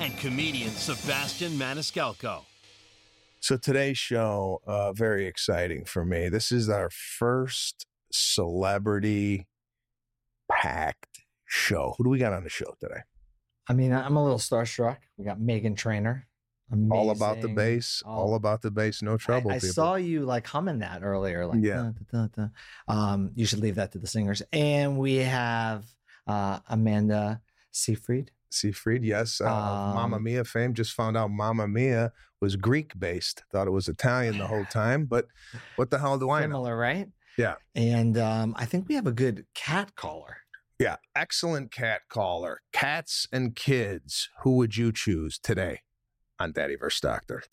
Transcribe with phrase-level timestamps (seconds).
[0.00, 2.42] and comedian Sebastian Maniscalco.
[3.40, 6.28] So today's show, uh, very exciting for me.
[6.28, 9.46] This is our first celebrity
[10.50, 11.94] packed show.
[11.98, 13.00] Who do we got on the show today?
[13.68, 14.98] I mean, I'm a little starstruck.
[15.16, 16.26] We got Meghan Trainor.
[16.90, 17.54] All about the Amazing.
[17.54, 18.02] bass.
[18.06, 19.02] All, about the bass.
[19.02, 19.74] No trouble, I, I people.
[19.74, 21.44] saw you like humming that earlier.
[21.46, 21.90] Like, Yeah.
[22.10, 22.48] da, da, da,
[22.88, 22.94] da.
[23.12, 24.40] Um, you should leave that to the singers.
[24.54, 25.84] And we have
[26.26, 28.30] uh, Amanda Seyfried.
[28.52, 29.40] Seafried, yes.
[29.40, 29.46] Uh,
[29.94, 30.74] Mamma Um, Mia fame.
[30.74, 33.44] Just found out Mamma Mia was Greek based.
[33.52, 35.26] Thought it was Italian the whole time, but
[35.76, 36.44] what the hell do I know?
[36.44, 37.08] Similar, right?
[37.38, 37.54] Yeah.
[37.74, 40.38] And um, I think we have a good cat caller.
[40.78, 42.60] Yeah, excellent cat caller.
[42.72, 44.28] Cats and kids.
[44.42, 45.80] Who would you choose today
[46.40, 47.00] on Daddy vs.
[47.00, 47.44] Doctor?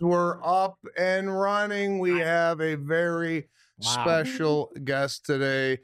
[0.00, 1.98] We're up and running.
[1.98, 3.92] We have a very Wow.
[3.94, 5.78] special guest today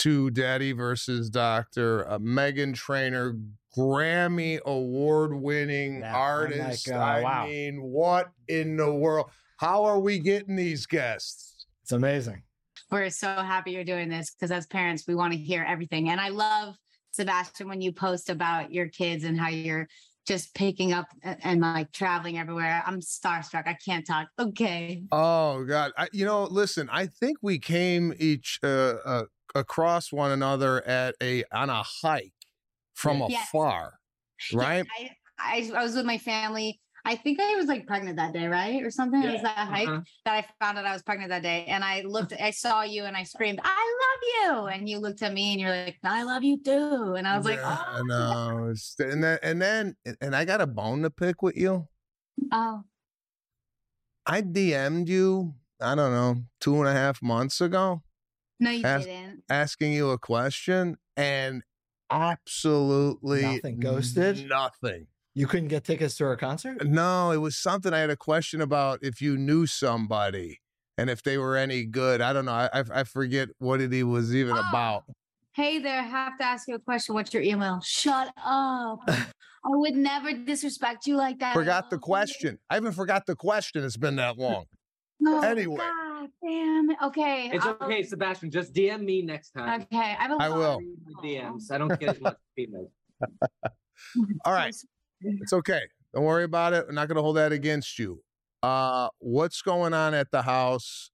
[0.00, 3.38] to Daddy versus Doctor, uh, Meghan Trainor,
[3.76, 6.88] Grammy award winning Yeah, artist.
[6.88, 7.46] like, uh, I wow.
[7.46, 9.30] mean, what in the world?
[9.58, 11.66] How are we getting these guests?
[11.82, 12.42] It's amazing.
[12.90, 16.10] We're so happy you're doing this because as parents, we want to hear everything.
[16.10, 16.76] And I love
[17.10, 19.88] Sebastian when you post about your kids and how you're
[20.28, 22.82] just picking up and, and, like traveling everywhere.
[22.86, 23.66] I'm starstruck.
[23.66, 24.28] I can't talk.
[24.38, 25.02] Okay.
[25.10, 25.92] Oh God!
[25.96, 26.88] I, you know, listen.
[26.92, 32.32] I think we came each uh, uh, across one another at a on a hike
[32.94, 33.48] from Yes.
[33.48, 33.94] afar,
[34.52, 34.86] right?
[34.98, 36.78] I, I I was with my family.
[37.08, 38.82] I think I was like pregnant that day, right?
[38.82, 39.22] Or something.
[39.22, 40.00] It was that hike Uh-huh.
[40.26, 41.64] that I found out I was pregnant that day.
[41.66, 44.20] And I looked, I saw you and I screamed, I love
[44.60, 44.66] you.
[44.66, 47.14] And you looked at me and you're like, I love you too.
[47.16, 50.60] And I was like, Yeah, oh, no, it's- and then and then and I got
[50.60, 51.88] a bone to pick with you.
[52.52, 52.84] oh.
[54.26, 55.54] I DM'd you.
[55.80, 58.02] I don't know, two and a half months ago,
[58.60, 59.44] No, you Ask- didn't.
[59.48, 61.62] asking you a question, and
[62.10, 64.46] absolutely Nothing ghosted?
[64.48, 65.06] Nothing.
[65.38, 66.84] You couldn't get tickets to her concert?
[66.84, 70.58] No, it was something I had a question about if you knew somebody
[70.96, 72.20] and if they were any good.
[72.20, 72.50] I don't know.
[72.50, 75.04] I I, I forget what it was even Oh, about.
[75.54, 77.14] Hey there, I have to ask you a question.
[77.14, 77.80] What's your email?
[77.84, 78.98] Shut up.
[79.08, 79.26] I
[79.66, 81.54] would never disrespect you like that.
[81.54, 82.58] Forgot the question.
[82.68, 83.84] I even forgot the question.
[83.84, 84.64] It's been that long.
[85.20, 85.76] No, Anyway.
[85.76, 86.90] God damn.
[86.90, 86.96] it.
[87.04, 87.50] Okay.
[87.52, 88.50] It's I'll- okay, Sebastian.
[88.50, 89.82] Just DM me next time.
[89.82, 90.16] Okay.
[90.18, 90.80] I, have a I will.
[91.22, 91.70] DMs.
[91.70, 92.86] I don't get as much feedback.
[94.44, 94.74] All right.
[95.20, 95.82] It's okay.
[96.14, 96.86] Don't worry about it.
[96.88, 98.22] I'm not going to hold that against you.
[98.62, 101.10] Uh, what's going on at the house?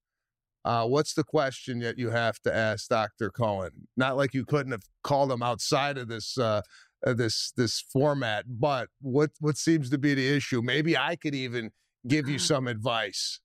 [0.65, 3.31] Uh, what's the question that you have to ask Dr.
[3.31, 3.89] Cohen?
[3.97, 6.63] Not like you couldn't have called him outside of this uh,
[7.07, 10.63] uh, this this format, but what what seems to be the issue?
[10.63, 11.71] Maybe I could even
[12.09, 13.41] give you some advice.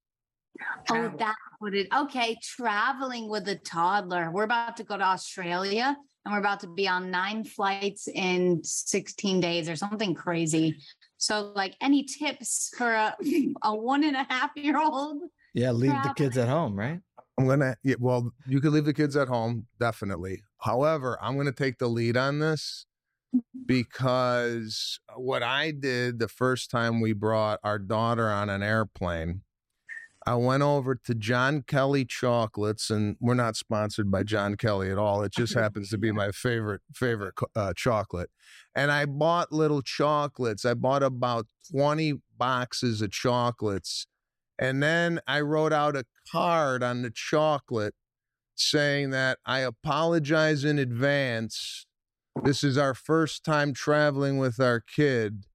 [0.91, 1.87] Oh, that's what it.
[1.95, 4.31] Okay, traveling with a toddler.
[4.31, 5.95] We're about to go to Australia,
[6.25, 10.77] and we're about to be on nine flights in sixteen days or something crazy.
[11.17, 13.15] So, like, any tips for a,
[13.63, 15.21] a one and a half year old?
[15.53, 16.99] Yeah, leave the kids at home, right?
[17.37, 20.43] I'm gonna yeah, well, you could leave the kids at home, definitely.
[20.57, 22.85] However, I'm gonna take the lead on this
[23.65, 29.41] because what I did the first time we brought our daughter on an airplane,
[30.29, 34.99] I went over to John Kelly Chocolates, and we're not sponsored by John Kelly at
[34.99, 35.23] all.
[35.23, 38.29] It just happens to be my favorite favorite uh, chocolate,
[38.75, 40.65] and I bought little chocolates.
[40.65, 44.05] I bought about twenty boxes of chocolates,
[44.59, 47.95] and then I wrote out a card on the chocolate
[48.53, 51.87] saying that I apologize in advance.
[52.43, 55.45] This is our first time traveling with our kid.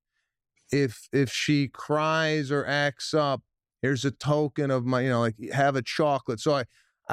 [0.73, 3.43] If if she cries or acts up,
[3.85, 6.41] here's a token of my, you know, like have a chocolate.
[6.41, 6.65] So I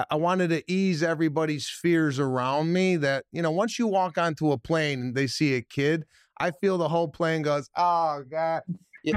[0.09, 4.53] I- wanted to ease everybody's fears around me that, you know, once you walk onto
[4.53, 6.05] a plane and they see a kid,
[6.39, 8.61] I feel the whole plane goes, oh God.
[9.03, 9.13] You,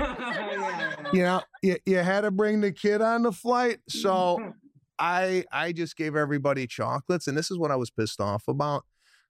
[1.12, 3.80] you know, you, you had to bring the kid on the flight.
[3.86, 4.54] So
[4.98, 8.86] I I just gave everybody chocolates, and this is what I was pissed off about.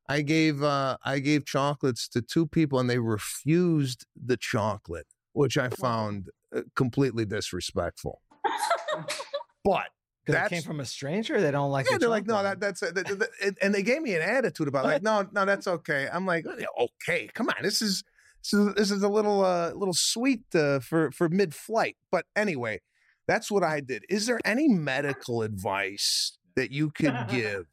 [0.08, 5.58] I gave uh, I gave chocolates to two people and they refused the chocolate, which
[5.58, 6.30] I found
[6.74, 8.20] completely disrespectful.
[9.64, 9.86] but
[10.24, 11.40] Because it came from a stranger.
[11.40, 11.90] They don't like.
[11.90, 14.22] yeah, they're like, no, that, that's uh, that, that- and- and they gave me an
[14.22, 16.08] attitude about like, no, no, that's okay.
[16.12, 16.46] I'm like,
[16.78, 18.02] okay, come on, this is
[18.42, 21.96] this is, this is a little uh, little sweet uh, for for mid flight.
[22.10, 22.80] But anyway,
[23.26, 24.04] that's what I did.
[24.08, 27.64] Is there any medical advice that you could give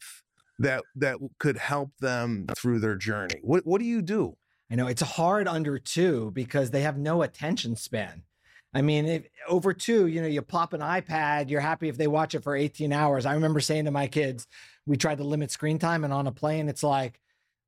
[0.60, 3.39] that that could help them through their journey?
[3.44, 4.38] What what do you do?
[4.72, 8.24] I know it's hard under two because they have no attention span.
[8.73, 12.07] I mean, if, over two, you know, you pop an iPad, you're happy if they
[12.07, 13.25] watch it for 18 hours.
[13.25, 14.47] I remember saying to my kids,
[14.85, 17.19] we tried to limit screen time, and on a plane, it's like,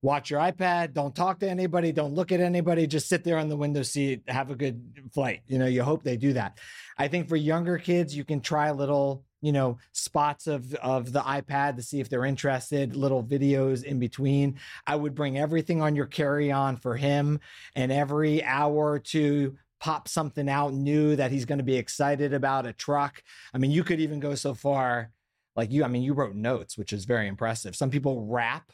[0.03, 3.47] watch your iPad, don't talk to anybody, don't look at anybody, just sit there on
[3.47, 5.41] the window seat, have a good flight.
[5.47, 6.59] You know, you hope they do that.
[6.97, 11.21] I think for younger kids, you can try little, you know, spots of of the
[11.21, 14.59] iPad to see if they're interested, little videos in between.
[14.85, 17.39] I would bring everything on your carry on for him,
[17.73, 22.33] and every hour or two, pop something out new that he's going to be excited
[22.33, 23.21] about a truck.
[23.53, 25.11] I mean, you could even go so far,
[25.57, 27.75] like you, I mean, you wrote notes, which is very impressive.
[27.75, 28.71] Some people wrap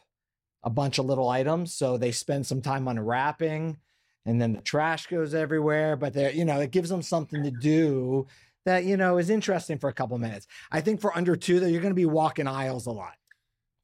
[0.64, 3.80] a bunch of little items, so they spend some time unwrapping.
[4.28, 7.50] And then the trash goes everywhere, but they you know, it gives them something to
[7.50, 8.28] do
[8.66, 10.46] that, you know, is interesting for a couple minutes.
[10.72, 13.16] I think for under two, though, you're going to be walking aisles a lot.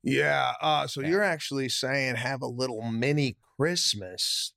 [0.03, 0.51] Yeah.
[0.61, 1.07] Uh, so Yeah.
[1.07, 4.53] you're actually saying have a little mini Christmas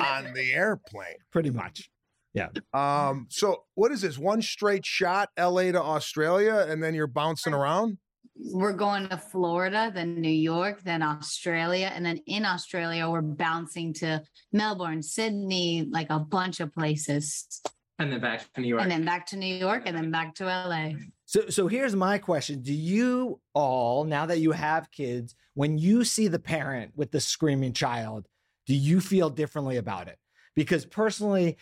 [0.00, 1.16] on the airplane.
[1.32, 1.90] Pretty much.
[2.34, 2.48] Yeah.
[2.72, 4.18] Um, so what is this?
[4.18, 7.98] One straight shot, LA to Australia, and then you're bouncing around?
[8.34, 11.92] We're going to Florida, then New York, then Australia.
[11.94, 14.22] And then in Australia, we're bouncing to
[14.52, 17.60] Melbourne, Sydney, like a bunch of places.
[17.98, 18.82] And then back to New York.
[18.82, 20.92] And then back to New York and then back to LA.
[21.26, 26.04] So, so here's my question: Do you all, now that you have kids, when you
[26.04, 28.26] see the parent with the screaming child,
[28.66, 30.18] do you feel differently about it?
[30.54, 31.56] Because personally,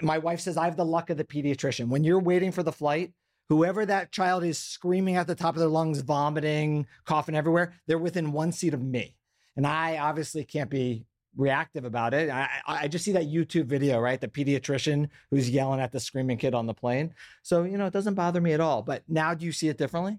[0.00, 1.88] my wife says I have the luck of the pediatrician.
[1.88, 3.12] When you're waiting for the flight,
[3.48, 7.98] whoever that child is screaming at the top of their lungs, vomiting, coughing everywhere, they're
[7.98, 9.16] within one seat of me,
[9.56, 11.06] and I obviously can't be
[11.36, 12.30] reactive about it.
[12.30, 14.20] I, I just see that YouTube video, right?
[14.20, 17.14] The pediatrician who's yelling at the screaming kid on the plane.
[17.42, 18.82] So, you know, it doesn't bother me at all.
[18.82, 20.18] But now do you see it differently?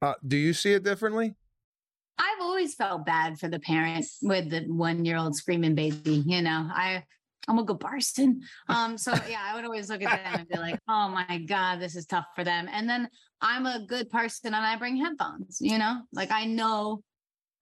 [0.00, 1.34] Uh, do you see it differently?
[2.22, 6.22] I've always felt bad for the parent with the one year old screaming baby.
[6.24, 7.02] You know, I
[7.48, 8.42] I'm a good person.
[8.68, 11.80] Um, so yeah, I would always look at them and be like, oh my God,
[11.80, 12.68] this is tough for them.
[12.72, 13.08] And then
[13.40, 17.02] I'm a good person and I bring headphones, you know, like I know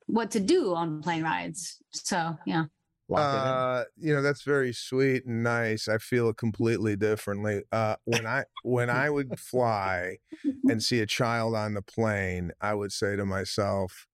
[0.07, 1.79] what to do on plane rides.
[1.91, 2.65] So yeah.
[3.09, 3.43] Lock it in.
[3.43, 5.89] Uh, you know, that's very sweet and nice.
[5.89, 7.63] I feel it completely differently.
[7.73, 10.19] Uh, when I when I would fly
[10.69, 14.07] and see a child on the plane, I would say to myself,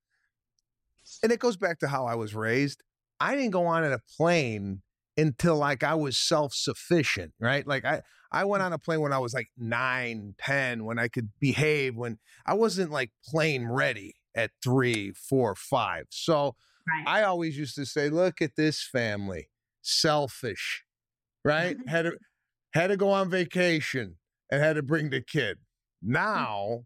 [1.23, 2.83] and it goes back to how I was raised.
[3.21, 4.83] I didn't go on a plane
[5.17, 7.67] until like I was self-sufficient, right?
[7.67, 8.03] Like I
[8.33, 8.67] I went mm.
[8.67, 12.55] on a plane when I was like nine, ten, when I could behave, when I
[12.55, 16.07] wasn't like plane ready at three, four, five.
[16.11, 16.57] So
[16.89, 17.05] Right.
[17.07, 19.49] I always used to say, look at this family,
[19.83, 20.85] selfish,
[21.45, 21.77] right?
[21.87, 22.12] had to
[22.73, 24.17] had to go on vacation
[24.51, 25.59] and had to bring the kid.
[26.05, 26.12] Mm.
[26.12, 26.85] Now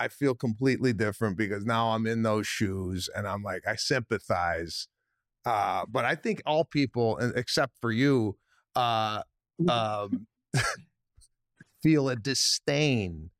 [0.00, 4.88] I feel completely different because now I'm in those shoes and I'm like, I sympathize.
[5.44, 8.38] Uh, but I think all people, except for you,
[8.74, 9.22] uh,
[9.68, 10.26] um,
[11.82, 13.30] feel a disdain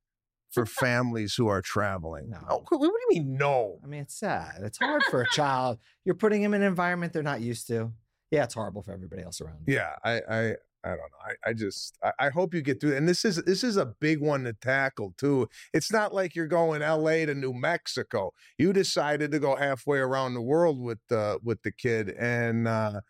[0.50, 2.30] for families who are traveling.
[2.30, 2.38] No.
[2.48, 3.78] Oh, what, what do you mean, no?
[3.82, 4.60] I mean, it's sad.
[4.62, 5.78] It's hard for a child.
[6.04, 7.90] You're putting him in an environment they're not used to.
[8.30, 9.64] Yeah, it's horrible for everybody else around.
[9.66, 11.34] Yeah, I, I, I don't know.
[11.44, 12.96] I, I just, I, I hope you get through.
[12.96, 15.48] And this is, this is a big one to tackle too.
[15.74, 17.26] It's not like you're going L.A.
[17.26, 18.32] to New Mexico.
[18.58, 23.00] You decided to go halfway around the world with the, with the kid, and uh,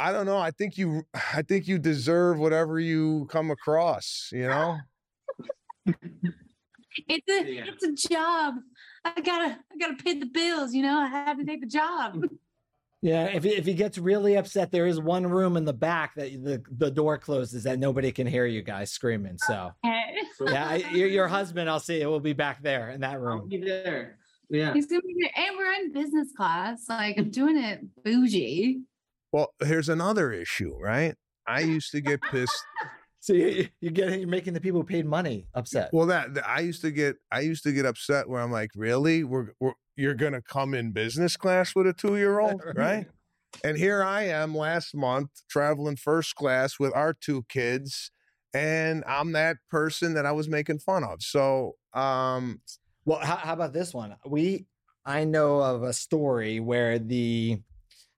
[0.00, 0.38] I don't know.
[0.38, 1.02] I think you,
[1.34, 4.28] I think you deserve whatever you come across.
[4.32, 4.78] You know.
[7.08, 7.64] It's a Yeah.
[7.68, 8.56] it's a job.
[9.04, 10.98] I gotta I gotta pay the bills, you know.
[10.98, 12.22] I have to take the job.
[13.02, 16.14] Yeah, if he, if he gets really upset, there is one room in the back
[16.14, 19.38] that the the door closes that nobody can hear you guys screaming.
[19.38, 23.20] So yeah, I, your, your husband, I'll see, it will be back there in that
[23.20, 23.32] room.
[23.32, 23.48] I'll room.
[23.48, 24.18] be there.
[24.48, 24.72] Yeah.
[24.72, 25.46] He's gonna be there.
[25.46, 26.88] And we're in business class.
[26.88, 28.82] Like I'm doing it bougie.
[29.32, 31.16] Well, here's another issue, right?
[31.46, 32.54] I used to get pissed.
[33.22, 35.90] So you, you get you're making the people who paid money upset.
[35.92, 38.70] Well, that that- I used to get I used to get upset where I'm like,
[38.74, 43.06] really, we're, we're you're gonna come in business class with a two year old, right?
[43.62, 48.10] And here I am last month traveling first class with our two kids,
[48.52, 51.22] and I'm that person that I was making fun of.
[51.22, 52.60] So, um,
[53.04, 54.16] Well, how, how about this one?
[54.26, 54.66] We
[55.06, 57.60] I know of a story where the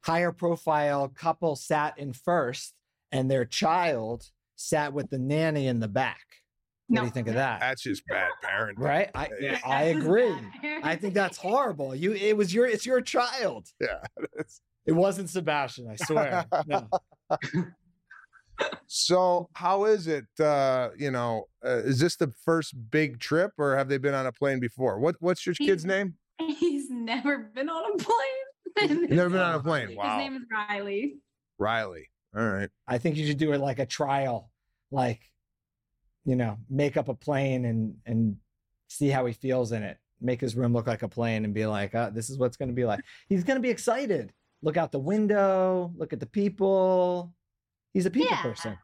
[0.02, 2.72] higher profile couple sat in first
[3.12, 6.20] and their child sat with the nanny in the back.
[6.88, 7.60] What do you think of that?
[7.60, 8.74] That's just bad parenting.
[8.78, 9.10] Right?
[9.14, 9.58] I Yeah.
[9.64, 10.34] I agree.
[10.82, 11.94] I think that's horrible.
[11.94, 13.68] You it was your it's your child.
[13.80, 14.00] Yeah.
[14.34, 16.44] it's- It wasn't Sebastian, I swear.
[16.66, 16.88] No.
[18.86, 20.26] So how is it?
[20.38, 24.26] Uh, you know, uh, is this the first big trip, or have they been on
[24.26, 25.00] a plane before?
[25.00, 26.14] What What's your kid's name?
[26.38, 29.08] He's never been on a plane.
[29.08, 29.88] Never been on a plane.
[29.88, 31.16] His name is Riley.
[31.58, 32.08] Riley.
[32.36, 32.68] All right.
[32.88, 34.50] I think you should do it like a trial,
[34.90, 35.30] like,
[36.24, 38.36] you know, make up a plane and and
[38.88, 39.98] see how he feels in it.
[40.20, 42.68] Make his room look like a plane and be like, uh, this is what's going
[42.68, 43.00] to be like.
[43.28, 44.32] He's going to be excited.
[44.62, 45.92] Look out the window.
[45.96, 47.34] Look at the people.
[47.92, 48.42] He's a people Yeah.
[48.42, 48.78] person.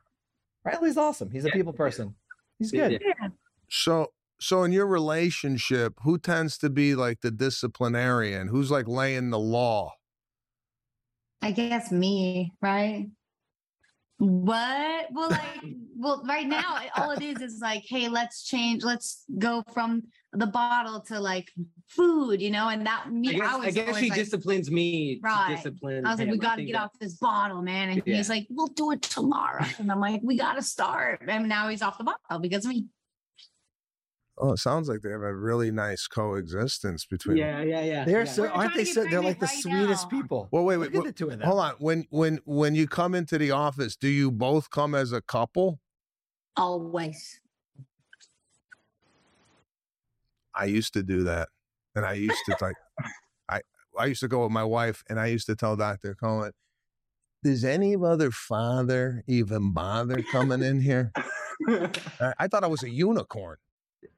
[0.65, 1.31] Riley's awesome.
[1.31, 2.15] He's a Yeah, people person.
[2.59, 3.01] He's good.
[3.03, 3.29] yeah.
[3.71, 8.49] So, so in your relationship, who tends to be like the disciplinarian?
[8.49, 9.95] Who's like laying the law?
[11.41, 13.09] I guess me, right?
[14.21, 15.07] What?
[15.13, 15.41] Well, like,
[15.97, 18.85] well, right now, all it is is like, hey, let's change.
[18.85, 20.03] Let's go from
[20.35, 21.51] the bottle to like
[21.89, 22.69] food, you know.
[22.69, 25.57] And that me, I guess, was I guess she like, disciplines me Right.
[25.57, 26.05] discipline.
[26.05, 27.89] I was like, we got to get that- off this bottle, man.
[27.89, 28.17] And Yeah.
[28.17, 29.65] he's like, we'll do it tomorrow.
[29.79, 31.23] And I'm like, we got to start.
[31.27, 32.87] And now he's off the bottle because of me.
[34.43, 37.37] Oh, it sounds like they have a really nice coexistence between.
[37.37, 37.47] them.
[37.47, 38.05] Yeah, yeah, yeah.
[38.07, 38.25] They're yeah.
[38.25, 40.19] so We're aren't they so they're like the right sweetest now.
[40.19, 40.49] people.
[40.51, 40.93] Well, wait, wait.
[40.93, 41.47] Look at wait the two of them.
[41.47, 41.75] Hold on.
[41.79, 45.81] When when when you come into the office, do you both come as a couple?
[46.57, 47.41] Always.
[50.55, 51.51] I used to do that,
[51.95, 52.77] and I used to like,
[53.49, 53.61] I
[53.99, 56.53] I used to go with my wife, and I used to tell Doctor Cohen,
[57.45, 61.13] "Does any other father even bother coming in here?"
[61.69, 63.59] I, I thought I was a unicorn.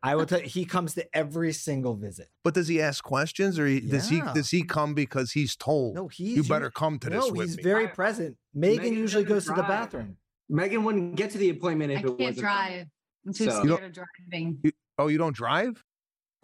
[0.05, 2.29] I will tell you, he comes to every single visit.
[2.43, 5.95] But does he ask questions, or he, does he does he come because he's told?
[5.95, 7.63] No, he's you better come to this no, he's me.
[7.63, 8.37] very I- present.
[8.57, 10.17] Meghan, Meghan usually doesn't goes to the bathroom.
[10.51, 12.39] Meghan wouldn't get to the appointment if I it can't wasn't.
[12.39, 12.87] drive.
[13.27, 14.63] I'm too So- scared of driving.
[14.99, 15.83] oh, you don't drive?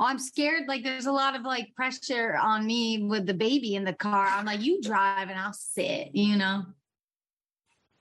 [0.01, 0.63] Oh, I'm scared.
[0.69, 4.25] Like there's a lot of like pressure on me with the baby in the car.
[4.29, 6.65] I'm like, you drive and I'll sit, you know?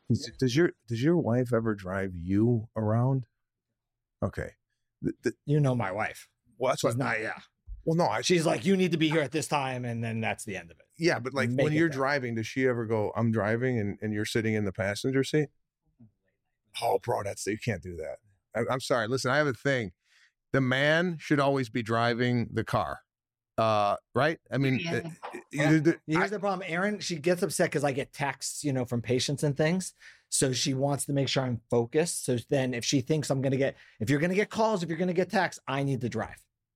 [0.10, 3.26] Does, does your does your wife ever drive you around?
[4.24, 4.52] Okay.
[5.04, 6.28] Th- th- You know my wife.
[6.58, 6.98] well, that's She's what.
[6.98, 7.20] not.
[7.22, 7.38] Yeah,
[7.86, 10.20] Well, no, I, she's like, you need to be here at this time, and then
[10.22, 10.86] that's the end of it.
[10.98, 11.98] yeah, but like Make when it you're there.
[11.98, 15.50] driving, does she ever go, "I'm driving," and, and you're sitting in the passenger seat?
[16.82, 18.18] Oh, bro, that's you can't do that.
[18.56, 19.08] I, I'm sorry.
[19.08, 19.92] Listen, I have a thing.
[20.54, 23.00] The man should always be driving the car.
[23.58, 24.38] Uh, right?
[24.52, 25.02] I mean, Yeah.
[25.04, 25.10] uh,
[25.52, 27.00] you- you- Here's I- the problem, Aaron.
[27.00, 29.94] She gets upset because I get texts, you know, from patients and things.
[30.30, 32.26] So she wants to make sure I'm focused.
[32.26, 34.84] So then, if she thinks I'm going to get, if you're going to get calls,
[34.84, 36.36] if you're going to get texts, I need to drive.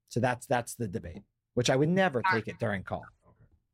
[0.09, 1.21] So that's that's the debate,
[1.53, 3.03] which I would never take it during call.
[3.27, 3.31] Oh,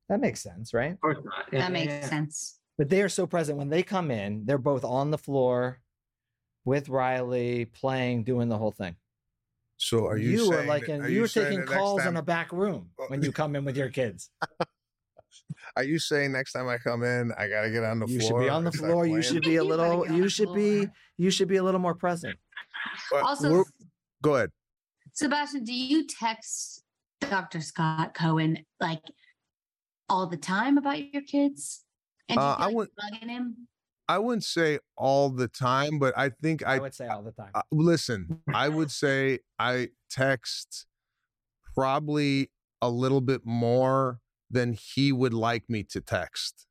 [0.09, 0.93] that makes sense, right?
[0.93, 1.45] Of course not.
[1.51, 2.07] Yeah, That makes yeah, yeah.
[2.09, 2.59] sense.
[2.77, 4.45] But they are so present when they come in.
[4.45, 5.79] They're both on the floor
[6.65, 8.95] with Riley, playing, doing the whole thing.
[9.77, 10.51] so are you?
[10.51, 12.51] are saying like that- in, are you were saying taking calls time- in a back
[12.51, 14.29] room when you come in with your kids.
[15.75, 18.41] Are you saying next time I come in, I gotta get on the You floor?
[18.41, 19.05] should be on the floor.
[19.05, 20.03] You should be a little.
[20.05, 20.87] get You the should be.
[21.17, 22.37] You should be a little more present.
[23.11, 23.63] But Also,
[24.21, 24.51] Go ahead.
[25.13, 26.83] Sebastian, do you text
[27.21, 27.61] Dr.
[27.61, 29.01] Scott Cohen like
[30.09, 31.83] all the time about your kids?
[32.29, 33.67] And do you Uh, I like would bugging him.
[34.09, 37.31] I wouldn't say all the time, but I think I, I would say all the
[37.33, 37.51] time.
[37.53, 40.85] Uh, listen, I would say I text
[41.75, 42.49] probably
[42.81, 46.65] a little bit more than he would like me to text.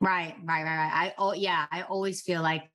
[0.00, 0.92] Right, right, right, right.
[0.92, 2.68] I oh yeah, I always feel like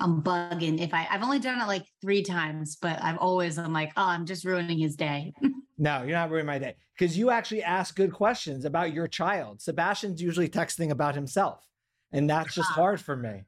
[0.00, 3.72] I'm bugging if I I've only done it like three times, but I've always I'm
[3.72, 5.32] like, oh, I'm just ruining his day.
[5.78, 9.60] No, you're not ruining my day because you actually ask good questions about your child.
[9.60, 11.66] Sebastian's usually texting about himself,
[12.12, 12.74] and that's just ah.
[12.74, 13.42] hard for me.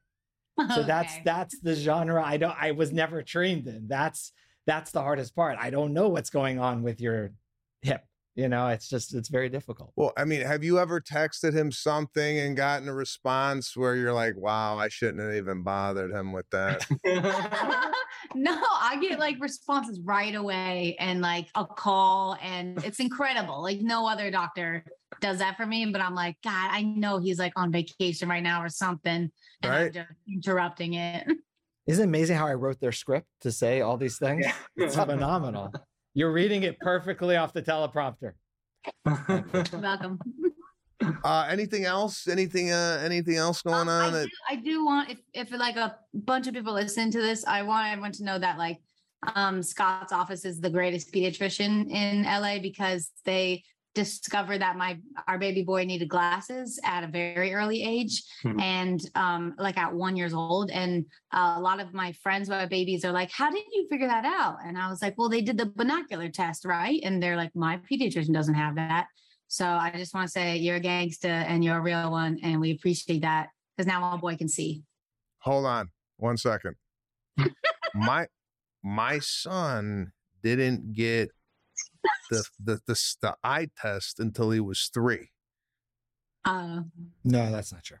[0.73, 2.55] So that's that's the genre I don't.
[2.59, 3.87] I was never trained in.
[3.87, 4.33] That's
[4.65, 5.57] that's the hardest part.
[5.61, 7.31] I don't know what's going on with your
[7.81, 8.03] hip.
[8.35, 9.93] You know, it's just it's very difficult.
[9.95, 14.11] Well, I mean, have you ever texted him something and gotten a response where you're
[14.11, 16.85] like, wow, I shouldn't have even bothered him with that?
[18.35, 23.61] no, I get like responses right away and like a call, and it's incredible.
[23.61, 24.83] Like no other doctor
[25.21, 25.85] does that for me.
[25.85, 29.71] But I'm like, God, I know he's like on vacation right now or something, and
[29.71, 29.93] I'm Right.
[29.93, 31.25] just interrupting it.
[31.87, 34.45] Isn't it amazing how I wrote their script to say all these things?
[34.45, 34.55] Yeah.
[34.75, 35.71] It's phenomenal.
[36.15, 38.31] You're reading it perfectly off the teleprompter.
[39.05, 40.19] Welcome.
[41.25, 42.27] uh, anything else?
[42.29, 42.71] Anything?
[42.71, 44.03] Uh, anything else going Um, on?
[44.05, 47.21] I, that- do, I do want if if like a bunch of people listen to
[47.21, 48.79] this, I want everyone to know that like
[49.35, 53.61] um Scott's office is the greatest pediatrician in LA because they
[53.95, 58.23] discovered that my our baby boy needed glasses at a very early age.
[58.43, 58.59] Hmm.
[58.59, 60.69] and um like at one years old.
[60.69, 64.07] And uh, a lot of my friends with babies are like how did you figure
[64.07, 64.57] that out?
[64.65, 66.99] And i was like well they did the binocular test right?
[67.03, 69.07] And they're like my pediatrician doesn't have that.
[69.47, 72.59] So i just want to say you're a gangster and you're a real one and
[72.59, 74.83] we appreciate that because now my boy can see.
[75.39, 76.75] Hold on one second.
[77.93, 78.27] my
[78.83, 80.11] my son
[80.43, 81.31] didn't get
[82.29, 85.29] the the the, the eye test until he was three.
[86.45, 86.81] uh
[87.23, 87.97] No, that's not true.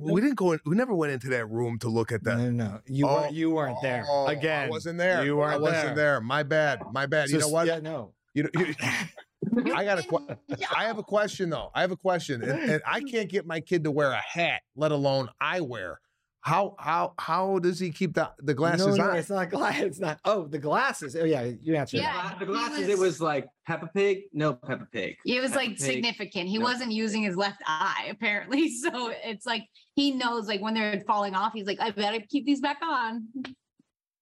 [0.00, 0.52] We didn't go.
[0.52, 2.38] In, we never went into that room to look at that.
[2.38, 3.34] No, no, you Oh, weren't.
[3.34, 4.04] You weren't there.
[4.08, 5.22] Oh, Again, I wasn't there.
[5.24, 5.94] You weren't I wasn't there.
[5.94, 6.20] there.
[6.22, 6.80] My bad.
[6.90, 7.28] My bad.
[7.28, 7.66] you know what?
[7.66, 8.14] Yeah, no.
[8.32, 8.74] You, you,
[9.74, 10.02] I got a.
[10.04, 10.36] que-
[10.74, 11.70] I have a question though.
[11.74, 14.62] I have a question, and, and I can't get my kid to wear a hat,
[14.74, 15.96] let alone eyewear.
[16.44, 19.16] How how how does he keep the the glasses no, no, on?
[19.16, 19.78] it's not glass.
[19.80, 20.18] It's not.
[20.24, 21.14] Oh, the glasses.
[21.14, 21.98] Oh, yeah, you answered.
[22.00, 22.12] Yeah.
[22.30, 22.40] that.
[22.40, 25.16] The glasses, was- it was like Peppa Pig, no Peppa Pig.
[25.24, 25.80] It was Peppa like Pig.
[25.80, 26.48] significant.
[26.48, 26.64] He No.
[26.64, 28.70] wasn't using his left eye apparently.
[28.82, 32.44] So it's like he knows like when they're falling off, he's like, I better keep
[32.44, 33.28] these back on.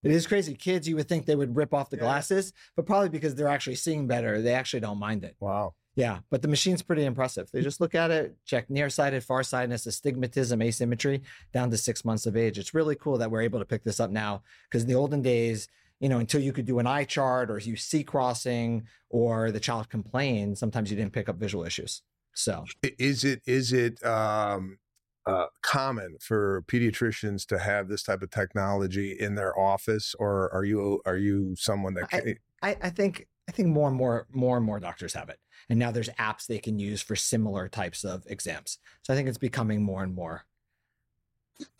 [0.03, 0.53] It is crazy.
[0.55, 2.03] Kids, you would think they would rip off the Yeah.
[2.03, 5.35] glasses, but probably because they're actually seeing better, they actually don't mind it.
[5.39, 5.73] Wow.
[5.95, 7.49] Yeah, but the machine's pretty impressive.
[7.51, 11.21] They just look at it, check nearsighted, farsightedness, astigmatism, asymmetry
[11.53, 12.57] down to six months of age.
[12.57, 15.21] It's really cool that we're able to pick this up now because in the olden
[15.21, 15.67] days,
[15.99, 19.59] you know, until you could do an eye chart or you see crossing or the
[19.59, 22.01] child complained, sometimes you didn't pick up visual issues.
[22.33, 24.79] So Is it is it um,
[25.25, 30.63] uh, common for pediatricians to have this type of technology in their office, or are
[30.63, 32.07] you are you someone that?
[32.13, 35.39] I- I, I think I think more and more more and more doctors have it.
[35.69, 38.79] And now there's apps they can use for similar types of exams.
[39.03, 40.45] So I think it's becoming more and more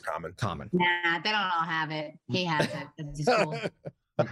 [0.03, 0.33] common.
[0.37, 0.69] common.
[0.73, 2.13] Nah, they don't all have it.
[2.29, 2.87] He has it.
[2.97, 3.59] That's cool.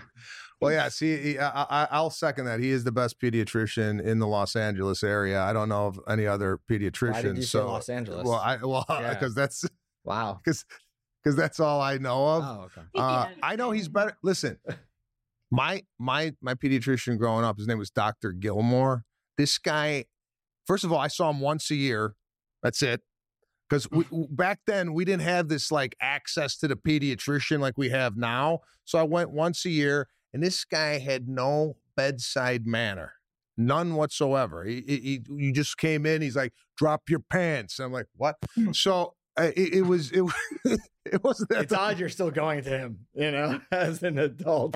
[0.61, 0.89] Well, yeah.
[0.89, 2.59] See, I, I, I'll second that.
[2.59, 5.41] He is the best pediatrician in the Los Angeles area.
[5.41, 7.13] I don't know of any other pediatricians.
[7.13, 8.25] Why did you so, Los Angeles?
[8.25, 9.13] well, I well Yeah.
[9.13, 9.65] because that's
[10.03, 10.39] wow.
[10.43, 10.65] because
[11.23, 12.43] because that's all I know of.
[12.43, 12.88] Oh, okay.
[12.95, 14.17] Uh, I know he's better.
[14.21, 14.57] Listen,
[15.49, 19.05] my my my pediatrician growing up, his name was Doctor Gilmore.
[19.39, 20.04] This guy,
[20.67, 22.13] first of all, I saw him once a year.
[22.62, 23.02] That's it.
[23.69, 23.88] Because
[24.32, 28.60] back then we didn't have this like access to the pediatrician like we have now.
[28.84, 33.13] So I went once a year, and this guy had no bedside manner,
[33.58, 34.65] none whatsoever.
[34.65, 36.21] He, he, he- you just came in.
[36.21, 38.36] He's like, "Drop your pants." And I'm like, "What?"
[38.73, 40.34] so uh, it, it was it, was-
[41.06, 44.75] it wasn't that It's odd you're still going to him, you know, as an adult.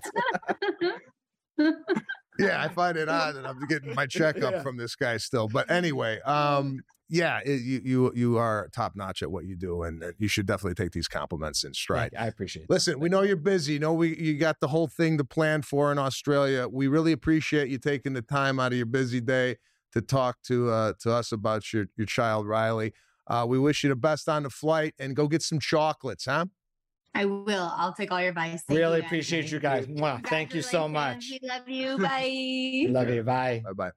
[2.38, 4.62] Yeah, I find it odd that I'm getting my checkup Yeah.
[4.62, 5.48] from this guy still.
[5.48, 9.82] But anyway, um, yeah, it, you you you are top notch at what you do,
[9.82, 12.14] and uh, you should definitely take these compliments in stride.
[12.18, 12.70] I appreciate it.
[12.70, 13.74] Listen, we know you're busy.
[13.74, 16.66] You know we you got the whole thing to plan for in Australia.
[16.66, 19.56] We really appreciate you taking the time out of your busy day
[19.92, 22.92] to talk to uh, to us about your your child Riley.
[23.26, 26.46] Uh, we wish you the best on the flight, and go get some chocolates, huh?
[27.14, 27.72] I will.
[27.76, 28.62] I'll take all your advice.
[28.62, 29.06] Thank really guys.
[29.06, 29.86] appreciate you guys.
[29.86, 30.26] Mwah.
[30.26, 31.26] Thank you so much.
[31.30, 31.98] We love you.
[31.98, 32.86] Bye.
[32.88, 33.22] Love you.
[33.22, 33.62] Bye.
[33.64, 33.90] Bye bye.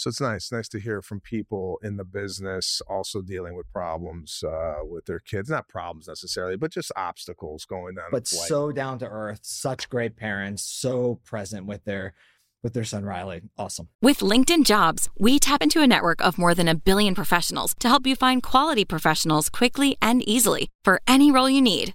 [0.00, 4.42] So it's nice, nice to hear from people in the business also dealing with problems
[4.42, 5.50] uh, with their kids.
[5.50, 8.06] Not problems necessarily, but just obstacles going on.
[8.10, 12.14] But so down to earth, such great parents, so present with their
[12.62, 13.42] with their son Riley.
[13.58, 13.88] Awesome.
[14.00, 17.88] With LinkedIn Jobs, we tap into a network of more than a billion professionals to
[17.88, 21.94] help you find quality professionals quickly and easily for any role you need.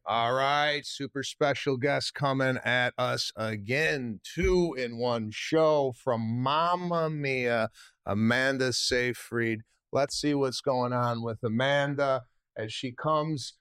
[0.13, 4.19] All right, super special guest coming at us again.
[4.25, 7.69] Two in one show from Mamma Mia,
[8.05, 9.61] Amanda Seyfried.
[9.93, 12.23] Let's see what's going on with Amanda
[12.57, 13.53] as she comes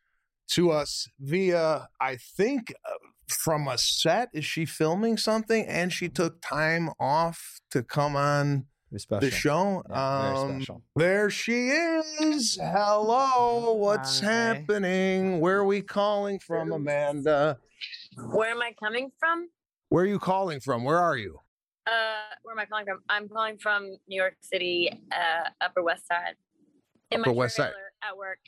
[0.48, 2.94] to us via, I think, uh,
[3.28, 4.30] from a set.
[4.34, 5.64] Is she filming something?
[5.68, 8.66] And she took time off to come on
[8.98, 9.20] special.
[9.20, 9.82] the show.
[9.88, 10.82] Yeah, very Um, special.
[10.96, 12.58] there she is.
[12.60, 13.72] Hello.
[13.74, 14.26] What's Hi.
[14.32, 15.40] happening?
[15.40, 17.58] Where are we calling from, Amanda?
[18.16, 19.48] Where am I coming from?
[19.88, 20.84] Where are you calling from?
[20.84, 21.40] Where are you?
[21.86, 21.90] Uh,
[22.42, 23.00] where am I calling from?
[23.08, 26.36] I'm calling from New York City, uh, Upper West Side.
[27.10, 27.72] In Upper my West Side.
[28.02, 28.38] At work.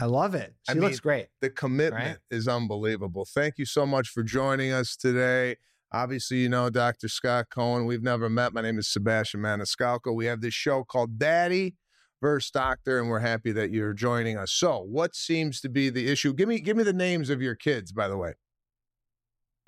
[0.00, 0.54] I love it.
[0.68, 1.26] I She looks mean, great.
[1.40, 3.24] The commitment is unbelievable.
[3.24, 5.56] Thank you so much for joining us today.
[5.92, 7.08] Obviously, you know Dr.
[7.08, 7.86] Scott Cohen.
[7.86, 8.52] We've never met.
[8.52, 10.14] My name is Sebastian Maniscalco.
[10.14, 11.76] We have this show called Daddy
[12.20, 14.52] versus doctor, and we're happy that you're joining us.
[14.52, 16.34] So, what seems to be the issue?
[16.34, 18.34] Give me give me the names of your kids, by the way.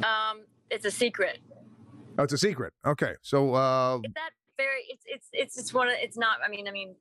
[0.02, 1.38] Um, it's a secret.
[2.18, 2.74] Oh, it's a secret.
[2.87, 4.83] Okay, so uh, Is that very?
[4.90, 5.94] It's it's it's it's one of.
[5.96, 6.38] It's not.
[6.44, 6.96] I mean, I mean,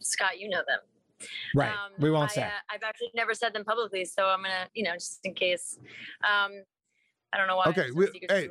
[0.00, 0.80] Scott, you know them.
[1.54, 1.70] Right.
[1.70, 2.42] Um, we won't I, say.
[2.42, 5.78] Uh, I've actually never said them publicly, so I'm gonna, you know, just in case.
[6.28, 6.64] Um,
[7.32, 7.66] I don't know why.
[7.66, 8.50] Okay, we- some secrets in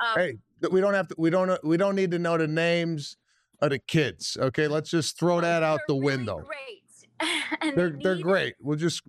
[0.00, 0.38] Um, hey,
[0.70, 1.14] we don't have to.
[1.18, 1.62] We don't.
[1.64, 3.16] We don't need to know the names
[3.60, 4.36] of the kids.
[4.40, 6.38] Okay, let's just throw that out the really window.
[6.38, 6.80] Great.
[7.76, 8.54] They're they they're great.
[8.60, 9.02] We'll just.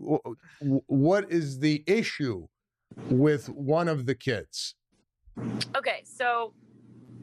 [0.61, 2.47] What is the issue
[3.09, 4.75] with one of the kids?
[5.75, 6.53] Okay, so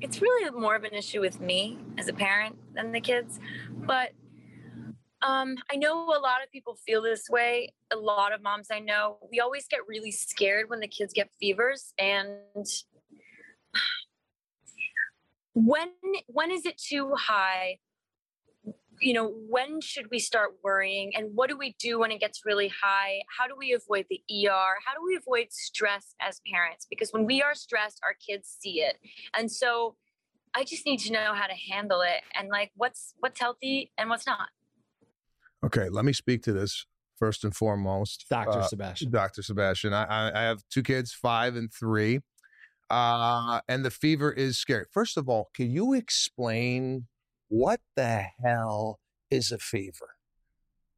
[0.01, 3.39] it's really more of an issue with me as a parent than the kids,
[3.71, 4.11] but
[5.23, 7.73] um, I know a lot of people feel this way.
[7.93, 11.31] A lot of moms I know, we always get really scared when the kids get
[11.39, 12.67] fevers, and
[15.55, 15.91] when
[16.27, 17.79] when is it too high?
[19.01, 21.13] You know, when should we start worrying?
[21.17, 23.23] And what do we do when it gets really high?
[23.37, 24.77] How do we avoid the ER?
[24.85, 26.87] How do we avoid stress as parents?
[26.89, 28.99] Because when we are stressed, our kids see it.
[29.37, 29.97] And so
[30.55, 34.09] I just need to know how to handle it and like what's what's healthy and
[34.09, 34.49] what's not.
[35.65, 38.27] Okay, let me speak to this first and foremost.
[38.29, 38.59] Dr.
[38.59, 39.11] Uh, Sebastian.
[39.11, 39.43] Dr.
[39.43, 39.93] Sebastian.
[39.93, 42.21] I, I, I have two kids, five and three.
[42.91, 44.85] Uh, and the fever is scary.
[44.91, 47.07] First of all, can you explain
[47.49, 48.99] what the hell
[49.31, 50.17] is a fever?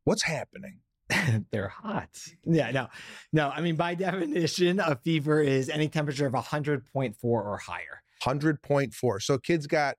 [0.04, 0.80] What's happening?
[1.52, 2.08] They're hot.
[2.44, 2.88] Yeah, no,
[3.32, 3.50] no.
[3.50, 8.02] I mean, by definition, a fever is any temperature of 100.4 or higher.
[8.22, 9.22] 100.4.
[9.22, 9.96] So kids got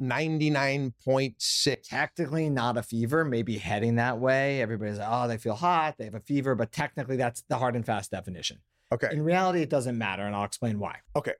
[0.00, 1.88] 99.6.
[1.88, 4.60] Technically, not a fever, maybe heading that way.
[4.60, 7.76] Everybody's like, oh, they feel hot, they have a fever, but technically, that's the hard
[7.76, 8.58] and fast definition.
[8.92, 9.08] Okay.
[9.10, 10.96] In reality, it doesn't matter, and I'll explain why.
[11.16, 11.34] Okay.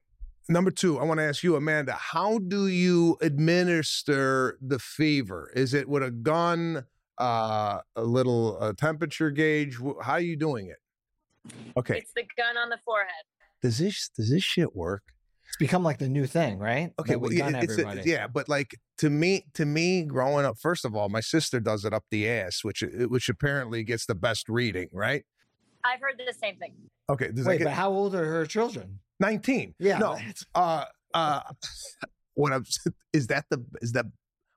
[0.49, 5.51] Number two, I want to ask you, Amanda, how do you administer the fever?
[5.57, 6.85] Is it with a gun,
[7.19, 9.77] uh, a little uh, temperature gauge?
[10.03, 10.77] How are you doing it?
[11.77, 11.99] Okay.
[11.99, 13.25] It's the gun on the forehead.
[13.63, 15.03] Does this does this shit work?
[15.59, 16.93] It's become like the new thing, right?
[17.01, 18.11] Okay, That well, yeah, gun it's a- everybody.
[18.11, 21.87] yeah, but like to me, to me, growing up, first of all, my sister does
[21.87, 25.25] it up the ass, which which apparently gets the best reading, right?
[25.83, 26.75] I've heard the same thing.
[27.09, 28.99] Okay, does Wait, that but how old are her children?
[29.19, 29.75] nineteen?
[29.79, 31.41] Yeah, no, it's- uh, uh,
[32.35, 32.65] what I'm
[33.15, 34.05] is that the is that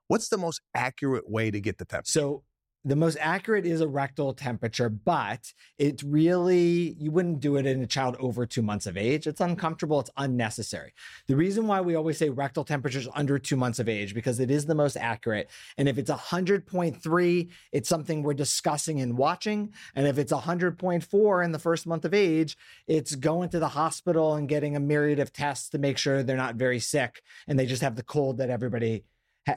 [0.08, 2.10] what's the most accurate way to get the temperature?
[2.10, 2.42] So
[2.84, 7.82] the most accurate is a rectal temperature, but it really, you wouldn't do it in
[7.82, 9.26] a child over two months of age.
[9.26, 10.00] It's uncomfortable.
[10.00, 10.94] It's unnecessary.
[11.26, 14.40] The reason why we always say rectal temperature is under two months of age, because
[14.40, 15.50] it is the most accurate.
[15.76, 19.74] And if it's 100.3, it's something we're discussing and watching.
[19.94, 24.34] And if it's 100.4 in the first month of age, it's going to the hospital
[24.34, 27.66] and getting a myriad of tests to make sure they're not very sick and they
[27.66, 29.04] just have the cold that everybody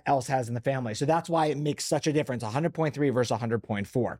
[0.05, 0.93] else has in the family.
[0.93, 4.17] So that's why it makes such a difference 100.3 versus 100.4.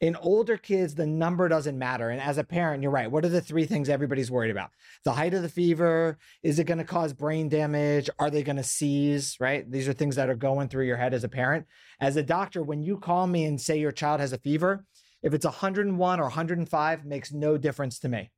[0.00, 2.10] In older kids, the number doesn't matter.
[2.10, 3.10] And as a parent, you're right.
[3.10, 4.70] What are the three things everybody's worried about?
[5.04, 6.18] The height of the fever.
[6.42, 8.08] Is it going to cause brain damage?
[8.18, 9.36] Are they going to seize?
[9.40, 9.70] Right?
[9.70, 11.66] These are things that are going through your head as a parent.
[12.00, 14.84] As a doctor, when you call me and say your child has a fever,
[15.22, 18.30] if it's 101 or 105, makes no difference to me.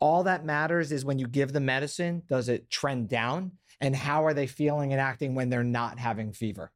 [0.00, 3.52] All that matters is when you give the medicine, does it trend down?
[3.80, 6.72] And how are they feeling and acting when they're not having fever?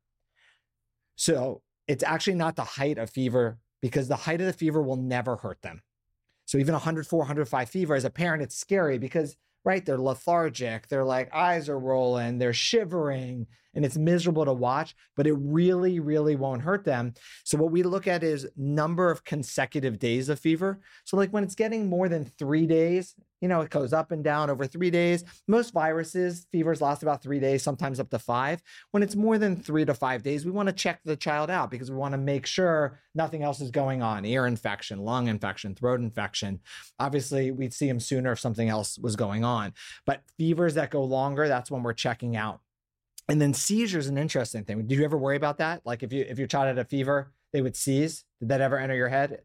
[1.16, 4.96] So it's actually not the height of fever because the height of the fever will
[4.96, 5.82] never hurt them.
[6.46, 11.04] So even 104, 105 fever, as a parent, it's scary because, right, they're lethargic, they're
[11.04, 16.36] like eyes are rolling, they're shivering, and it's miserable to watch, but it really, really
[16.36, 17.14] won't hurt them.
[17.44, 20.80] So what we look at is number of consecutive days of fever.
[21.04, 24.22] So like when it's getting more than three days, you know, it goes up and
[24.22, 25.24] down over three days.
[25.48, 28.62] Most viruses, fevers last about three days, sometimes up to five.
[28.92, 31.68] When it's more than three to five days, we want to check the child out
[31.68, 35.74] because we want to make sure nothing else is going on ear infection, lung infection,
[35.74, 36.60] throat infection.
[37.00, 39.72] Obviously, we'd see them sooner if something else was going on.
[40.06, 42.60] But fevers that go longer, that's when we're checking out.
[43.28, 44.86] And then seizures an interesting thing.
[44.86, 45.82] Did you ever worry about that?
[45.84, 48.24] Like if you if your child had a fever, they would seize.
[48.40, 49.42] Did that ever enter your head?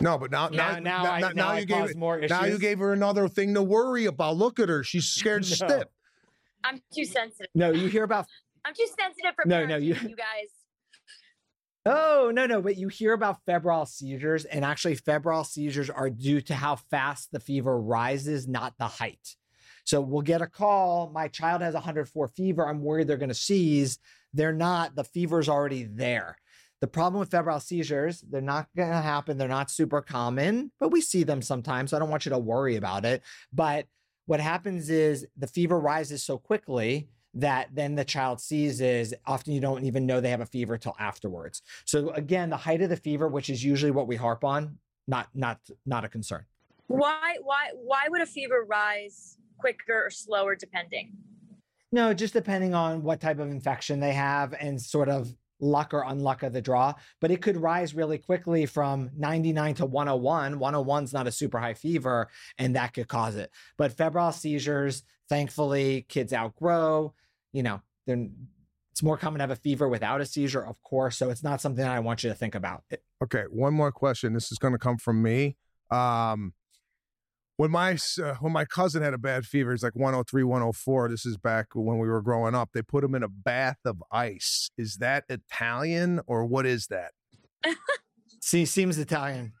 [0.00, 2.30] No, but now Now, now now, I, now, now I you gave caused more issues.
[2.30, 4.36] now you gave her another thing to worry about.
[4.36, 5.46] Look at her; she's scared No.
[5.66, 5.84] stiff.
[6.62, 7.46] I'm too sensitive.
[7.54, 8.26] No, you hear about
[8.64, 10.50] I'm too sensitive for No, no, you- you guys.
[11.86, 16.42] Oh, no, no, but you hear about febrile seizures, and actually, febrile seizures are due
[16.42, 19.36] to how fast the fever rises, not the height.
[19.88, 21.10] So we'll get a call.
[21.14, 22.68] My child has 104 fever.
[22.68, 23.98] I'm worried they're going to seize.
[24.34, 24.94] They're not.
[24.94, 26.36] The fever's already there.
[26.82, 29.38] The problem with febrile seizures, they're not going to happen.
[29.38, 31.90] They're not super common, but we see them sometimes.
[31.90, 33.22] So I don't want you to worry about it.
[33.50, 33.86] But
[34.26, 39.60] what happens is the fever rises so quickly that then the child seizes, often you
[39.62, 41.62] don't even know they have a fever till afterwards.
[41.86, 45.28] So again, the height of the fever, which is usually what we harp on, not
[45.34, 46.44] not not a concern.
[46.88, 51.12] Why why why would a fever rise quicker or slower depending?
[51.90, 56.04] No, just depending on what type of infection they have and sort of luck or
[56.04, 56.94] unluck of the draw.
[57.20, 60.58] But it could rise really quickly from 99 to 101.
[60.58, 63.50] 101 is not a super high fever, and that could cause it.
[63.76, 67.14] But febrile seizures, thankfully, kids outgrow.
[67.52, 68.26] You know, they're
[68.98, 71.16] it's more common to have a fever without a seizure, of course.
[71.16, 72.82] So it's not something I want you to think about.
[73.22, 74.32] Okay, one more question.
[74.32, 75.56] This is going to come from me.
[75.92, 76.52] Um,
[77.58, 81.08] when my uh, when my cousin had a bad fever, it's like 103, 104.
[81.10, 82.70] This is back when we were growing up.
[82.72, 84.70] They put him in a bath of ice.
[84.78, 87.10] Is that Italian or what is that?
[88.40, 89.52] See, seems Italian.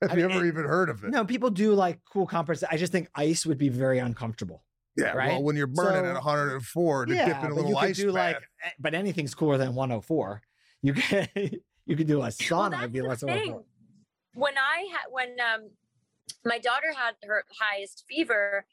[0.00, 1.10] Have I you mean, ever it- even heard of it?
[1.10, 4.64] No, people do like cool comforts I just think ice would be very uncomfortable.
[4.96, 5.28] yeah, right?
[5.32, 7.96] well, when you're burning So- at 104 to dip in a little you could ice
[7.96, 8.34] do bath.
[8.34, 10.40] like, eh, but anything's cooler than 104.
[10.82, 11.28] You can
[11.84, 12.70] you could do a Well, sauna.
[12.70, 13.60] that's It'd be the less thing.
[14.34, 15.70] When I had when um
[16.44, 18.64] my daughter had her highest fever,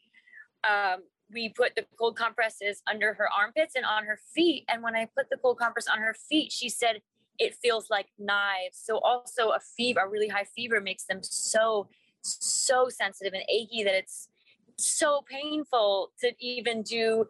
[0.67, 4.63] um, we put the cold compresses under her armpits and on her feet.
[4.69, 7.01] And when I put the cold compress on her feet, she said
[7.37, 8.81] it feels like knives.
[8.81, 11.87] So also a fever, a really high fever makes them so,
[12.21, 14.29] so sensitive and achy that it's
[14.77, 17.27] so painful to even do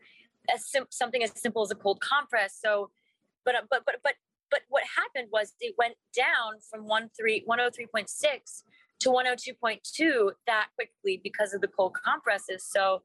[0.57, 2.57] sim- something as simple as a cold compress.
[2.61, 2.89] So,
[3.45, 4.13] but but but but
[4.49, 8.63] but what happened was it went down from 13 103.6
[8.99, 12.63] to 102.2 that quickly because of the cold compresses.
[12.69, 13.03] So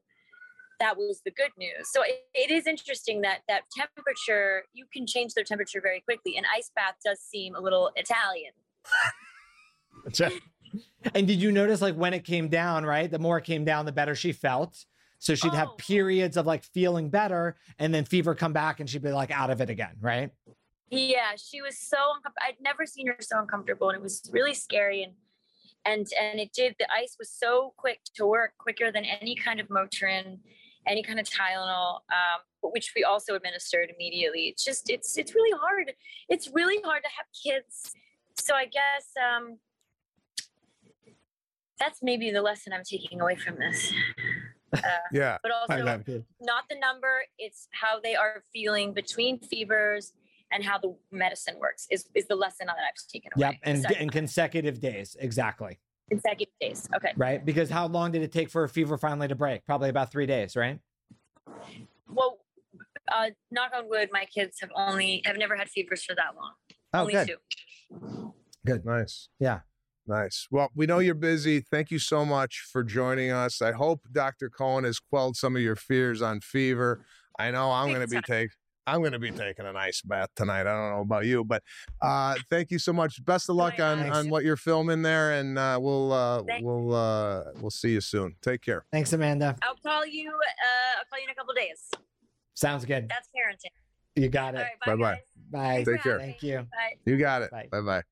[0.79, 1.89] that was the good news.
[1.91, 6.35] So it, it is interesting that that temperature you can change their temperature very quickly.
[6.37, 8.53] An ice bath does seem a little Italian.
[11.13, 13.11] And did you notice like when it came down, right?
[13.11, 14.85] The more it came down, the better she felt.
[15.19, 15.75] So she'd have Oh.
[15.77, 19.51] periods of like feeling better and then fever come back and she'd be like out
[19.51, 20.31] of it again, right?
[20.89, 22.35] Yeah, she was so uncomfortable.
[22.47, 25.03] I'd never seen her so uncomfortable, and it was really scary.
[25.03, 25.13] And
[25.85, 26.75] and and it did.
[26.79, 30.39] The ice was so quick to work, quicker than any kind of Motrin,
[30.87, 34.43] any kind of Tylenol, um, which we also administered immediately.
[34.43, 35.93] It's just it's it's really hard.
[36.29, 37.91] It's really hard to have kids.
[38.37, 39.57] So I guess um,
[41.79, 43.93] that's maybe the lesson I'm taking away from this.
[44.73, 44.79] Uh,
[45.11, 45.37] yeah.
[45.43, 46.23] but also I love it.
[46.41, 50.13] not the number it's how they are feeling between fevers
[50.53, 53.55] and how the medicine works is, is the lesson that i've taken away Yep.
[53.63, 55.15] And, and consecutive days.
[55.19, 55.79] Exactly.
[56.09, 57.43] consecutive days okay Right.
[57.43, 59.65] Because how long did it take for a fever finally to break?
[59.65, 60.79] Probably about three days, right?
[62.09, 62.39] well
[63.13, 66.51] uh, knock on wood my kids have only have never had fevers for that long
[66.93, 67.27] Oh, only good.
[67.27, 68.33] two
[68.65, 68.85] Good.
[68.85, 69.27] Nice.
[69.39, 69.59] Yeah.
[70.07, 70.47] Nice.
[70.51, 71.59] Well, we know you're busy.
[71.59, 73.61] Thank you so much for joining us.
[73.61, 74.49] I hope Dr.
[74.49, 77.05] Cohen has quelled some of your fears on fever.
[77.39, 78.49] I know I'm going to be time.
[78.85, 80.61] Taking I'm going to be taking an ice bath tonight.
[80.61, 81.63] I don't know about you, but
[82.01, 83.23] uh, thank you so much.
[83.25, 87.43] Best of luck on, on what you're filming there, and uh, we'll uh, we'll uh,
[87.61, 88.35] we'll see you soon.
[88.41, 88.85] Take care.
[88.91, 89.55] Thanks, Amanda.
[89.63, 91.89] i'll call you uh, i'll call you in a couple days
[92.55, 93.09] Sounds good.
[93.09, 93.71] that's parenting
[94.21, 94.59] You got it.
[94.59, 95.13] right bye Bye-bye.
[95.13, 95.21] guys.
[95.51, 95.59] Bye.
[95.75, 96.19] Thanks for Take care.
[96.19, 96.57] Thank you.
[96.57, 97.51] bye You got it.
[97.51, 97.67] Bye.
[97.71, 98.03] Bye bye.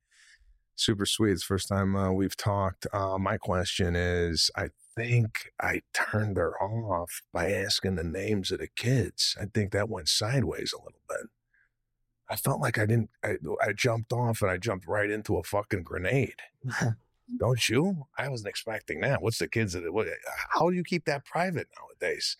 [0.76, 1.34] Super sweet.
[1.34, 2.88] It's the first time uh, we've talked.
[2.92, 4.70] Uh, my question is I
[5.02, 9.36] think I turned her off by asking the names of the kids.
[9.40, 11.28] I think that went sideways a little bit.
[12.30, 15.44] I felt like I didn't, I, I jumped off and I jumped right into a
[15.44, 16.42] fucking grenade.
[17.38, 18.08] Don't you?
[18.18, 19.22] I wasn't expecting that.
[19.22, 19.74] What's the kids?
[19.74, 20.08] That, what,
[20.50, 22.38] how do you keep that private nowadays?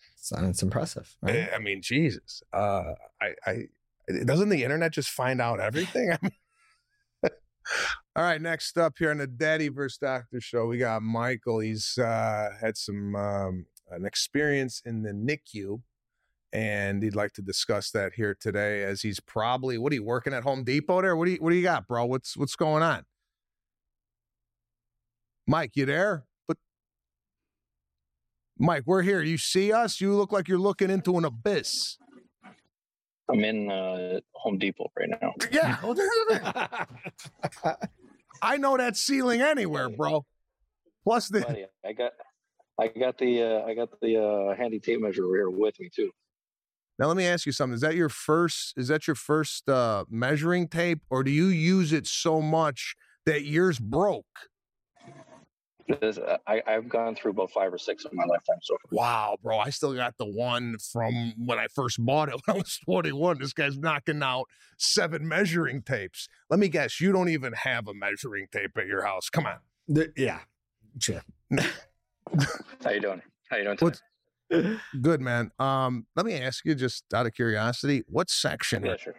[0.50, 1.16] It's impressive.
[1.26, 1.48] Eh, Right?
[1.54, 2.42] I mean, Jesus.
[2.52, 3.56] Uh, I, I,
[4.24, 6.12] doesn't the internet just find out everything?
[6.12, 6.32] I mean,
[8.16, 9.98] all right, next up here on the Daddy vs.
[9.98, 11.60] Doctor show, we got Michael.
[11.60, 15.80] He's uh, had some um, an experience in the NICU,
[16.52, 18.82] and he'd like to discuss that here today.
[18.84, 21.16] As he's probably what are you working at Home Depot there?
[21.16, 22.04] What do you what do you got, bro?
[22.04, 23.04] What's what's going on?
[25.46, 26.24] Mike, you there?
[26.46, 26.56] But
[28.58, 29.22] Mike, we're here.
[29.22, 30.00] You see us?
[30.00, 31.98] You look like you're looking into an abyss.
[33.30, 35.32] I'm in uh, Home Depot right now.
[35.52, 35.76] Yeah.
[38.42, 40.24] I know that ceiling anywhere, bro.
[41.04, 42.12] Plus the Buddy, I got,
[42.78, 46.10] I got the, uh, I got the uh, handy tape measure here with me too.
[46.98, 47.74] now let me ask you something.
[47.74, 51.92] Is that your first is that your first uh measuring tape or do you use
[51.92, 54.26] it so much that yours broke?
[56.00, 58.96] This, uh, I, I've gone through about five or six in my lifetime so far.
[58.96, 59.58] Wow, bro.
[59.58, 63.38] I still got the one from when I first bought it when I was 21.
[63.40, 64.44] This guy's knocking out
[64.78, 66.28] seven measuring tapes.
[66.50, 69.28] Let me guess, you don't even have a measuring tape at your house.
[69.30, 69.56] Come on.
[69.88, 70.40] The- yeah.
[70.98, 71.22] Sure.
[72.84, 73.22] How you doing?
[73.50, 73.76] How you doing?
[73.76, 73.84] Today?
[73.86, 74.02] What's-
[75.00, 75.50] Good man.
[75.58, 78.84] Um, let me ask you, just out of curiosity, what section?
[78.84, 79.14] Yeah, sure.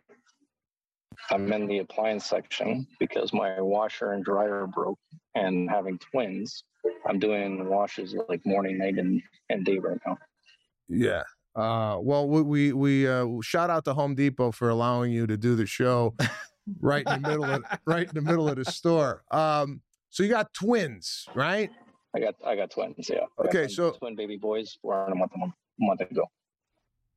[1.32, 5.00] I'm in the appliance section because my washer and dryer broke,
[5.36, 6.64] and having twins,
[7.08, 10.18] I'm doing washes like morning, night, and, and day right now.
[10.90, 11.24] Yeah.
[11.56, 15.38] Uh, well, we we, we uh, shout out to Home Depot for allowing you to
[15.38, 16.16] do the show
[16.82, 19.24] right in the middle of right in the middle of the store.
[19.32, 21.70] Um, so you got twins, right?
[22.16, 23.10] I got I got twins.
[23.10, 23.26] Yeah.
[23.40, 26.26] I Okay, so- twin baby boys born a month a month, month ago.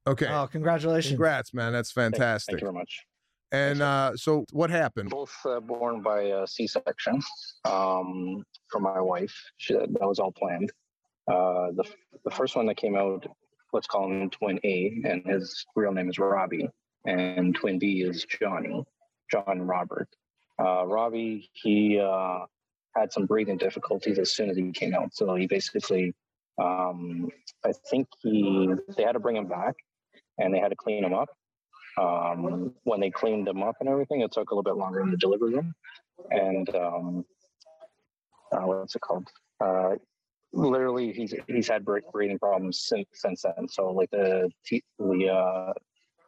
[0.07, 0.29] Okay.
[0.29, 1.13] Oh, congratulations.
[1.13, 1.73] Congrats, man.
[1.73, 2.53] That's Thank- fantastic.
[2.53, 3.05] Thank you very much.
[3.53, 5.11] And uh, so what happened?
[5.11, 7.21] Both uh, born by uh, C-section
[7.65, 9.35] um, from my wife.
[9.57, 10.73] She, that was all planned.
[11.29, 11.85] Uh, the
[12.25, 13.27] the first one that came out,
[13.73, 16.69] let's call him Twin A, and his real name is Robbie,
[17.05, 18.85] and Twin B is Johnny,
[19.31, 20.09] John Robert.
[20.61, 22.47] Uh, Robbie, he uh,
[22.97, 26.15] had some breathing difficulties as soon as he came out, so he basically,
[26.59, 27.29] um,
[27.65, 29.75] I think he they had to bring him back,
[30.39, 31.29] and they had to clean him up
[31.99, 35.11] um, when they cleaned them up and everything, it took a little bit longer in
[35.11, 35.75] the delivery room.
[36.31, 37.25] And um,
[38.53, 39.29] uh, what's it called?
[39.61, 39.95] Uh,
[40.53, 43.69] literally, he's he's had breathing problems since since then.
[43.69, 44.51] So like the
[44.99, 45.73] the uh,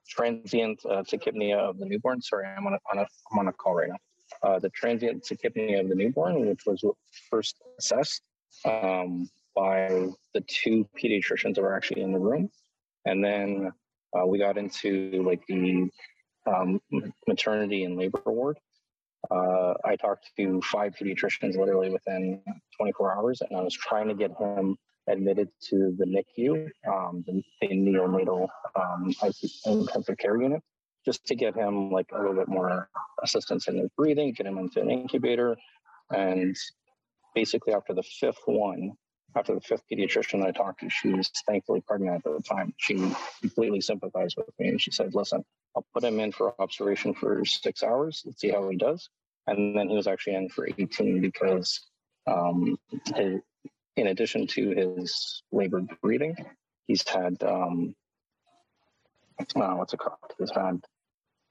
[0.08, 2.20] transient uh, tachypnea of the newborn.
[2.22, 3.96] Sorry, I'm on a, on a I'm on a call right now.
[4.42, 6.84] Uh, the transient tachypnea of the newborn, which was
[7.30, 8.22] first assessed
[8.64, 12.50] um, by the two pediatricians that were actually in the room,
[13.04, 13.70] and then
[14.16, 15.88] uh, we got into like the
[16.46, 16.80] um,
[17.26, 18.58] maternity and labor ward.
[19.30, 22.40] Uh, I talked to five pediatricians literally within
[22.76, 24.76] 24 hours, and I was trying to get him
[25.08, 29.12] admitted to the NICU, um, the, the neonatal um,
[29.66, 30.62] intensive care unit,
[31.04, 32.88] just to get him like a little bit more
[33.22, 35.56] assistance in his breathing, get him into an incubator,
[36.10, 36.56] and
[37.34, 38.92] basically after the fifth one,
[39.38, 42.74] after the fifth pediatrician I talked to, she was thankfully pregnant at the time.
[42.76, 42.96] She
[43.40, 45.44] completely sympathized with me and she said, Listen,
[45.76, 48.22] I'll put him in for observation for six hours.
[48.26, 49.08] Let's see how he does.
[49.46, 51.80] And then he was actually in for 18 because,
[52.26, 52.78] um,
[53.14, 53.40] his,
[53.96, 56.36] in addition to his labored breathing,
[56.86, 57.94] he's had, um,
[59.40, 60.18] uh, what's it called?
[60.38, 60.80] He's had,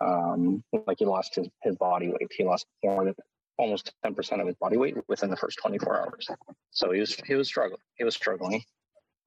[0.02, 2.32] um, like he lost his, his body weight.
[2.38, 3.16] He lost more than
[3.58, 6.28] almost 10% of his body weight within the first 24 hours.
[6.72, 7.82] So he was he was struggling.
[7.98, 8.64] He was struggling.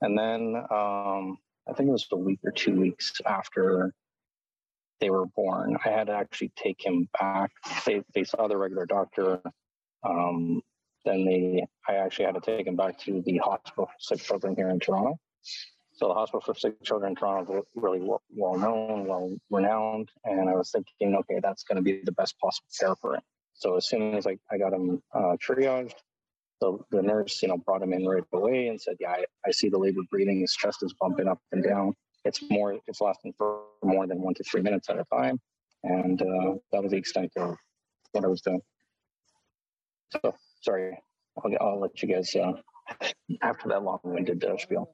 [0.01, 1.39] And then um,
[1.69, 3.93] I think it was a week or two weeks after
[5.01, 7.51] they were born, I had to actually take him back.
[7.87, 9.41] They they saw the regular doctor.
[10.05, 10.61] Um,
[11.05, 14.55] then they I actually had to take him back to the hospital for sick children
[14.55, 15.19] here in Toronto.
[15.93, 20.11] So the hospital for sick children in Toronto is really well, well known, well renowned,
[20.25, 23.23] and I was thinking, okay, that's going to be the best possible care for him.
[23.61, 25.93] So as soon as I, I got him uh, triaged,
[26.63, 29.51] the, the nurse, you know, brought him in right away and said, yeah, I, I
[29.51, 30.41] see the labored breathing.
[30.41, 31.95] His chest is bumping up and down.
[32.25, 35.39] It's more, it's lasting for more than one to three minutes at a time.
[35.83, 37.55] And uh, that was the extent of
[38.13, 38.63] what I was doing.
[40.11, 40.99] So sorry,
[41.45, 42.53] I'll, I'll let you guys, uh,
[43.43, 44.91] after that long-winded uh, spiel.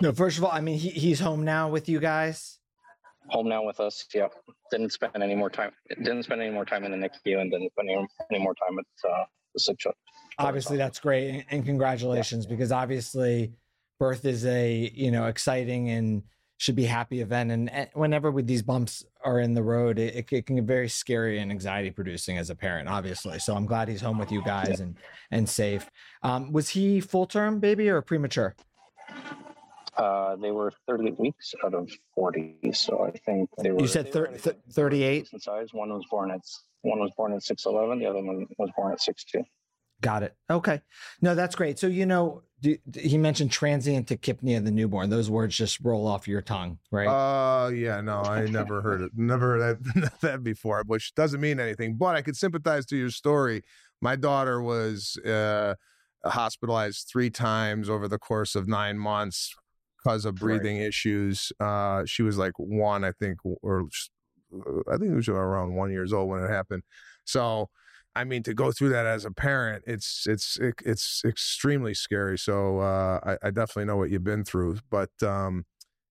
[0.00, 2.58] No, first of all, I mean, he, he's home now with you guys.
[3.30, 4.06] Home now with us.
[4.14, 4.34] Yep.
[4.70, 5.72] Didn't spend any more time.
[5.88, 8.78] Didn't spend any more time in the NICU, and didn't spend any, any more time
[8.78, 9.94] at uh, the sick child.
[10.38, 13.52] Obviously, that's great, and, and congratulations because obviously,
[13.98, 16.22] birth is a you know exciting and
[16.58, 17.50] should be happy event.
[17.50, 20.64] And, and whenever with these bumps are in the road, it, it, it can get
[20.64, 22.88] very scary and anxiety producing as a parent.
[22.88, 24.96] Obviously, so I'm glad he's home with you guys and
[25.30, 25.90] and safe.
[26.22, 28.54] Um, was he full term baby or premature?
[29.96, 33.80] Uh, they were 38 weeks out of 40, so I think they were.
[33.80, 35.28] You said they thir- were th- decent 38.
[35.40, 35.68] size.
[35.72, 36.40] One was born at
[36.82, 37.98] one was born at 6'11.
[37.98, 39.42] The other one was born at 6'2.
[40.02, 40.36] Got it.
[40.50, 40.80] Okay.
[41.22, 41.78] No, that's great.
[41.78, 45.08] So, you know, do, he mentioned transient tachypnea of the newborn.
[45.08, 47.08] Those words just roll off your tongue, right?
[47.08, 51.58] Uh, yeah, no, I never heard it, never heard that, that before, which doesn't mean
[51.58, 51.94] anything.
[51.94, 53.62] But I could sympathize to your story.
[54.02, 55.74] My daughter was uh,
[56.24, 59.54] hospitalized three times over the course of nine months
[60.06, 61.52] because of breathing issues.
[61.58, 63.88] Uh, she was like one, I think, or
[64.54, 66.82] uh, I think it was around one years old when it happened.
[67.24, 67.68] So,
[68.14, 72.38] I mean, to go through that as a parent, it's it's it, it's extremely scary.
[72.38, 74.78] So uh, I, I definitely know what you've been through.
[74.90, 75.64] But um,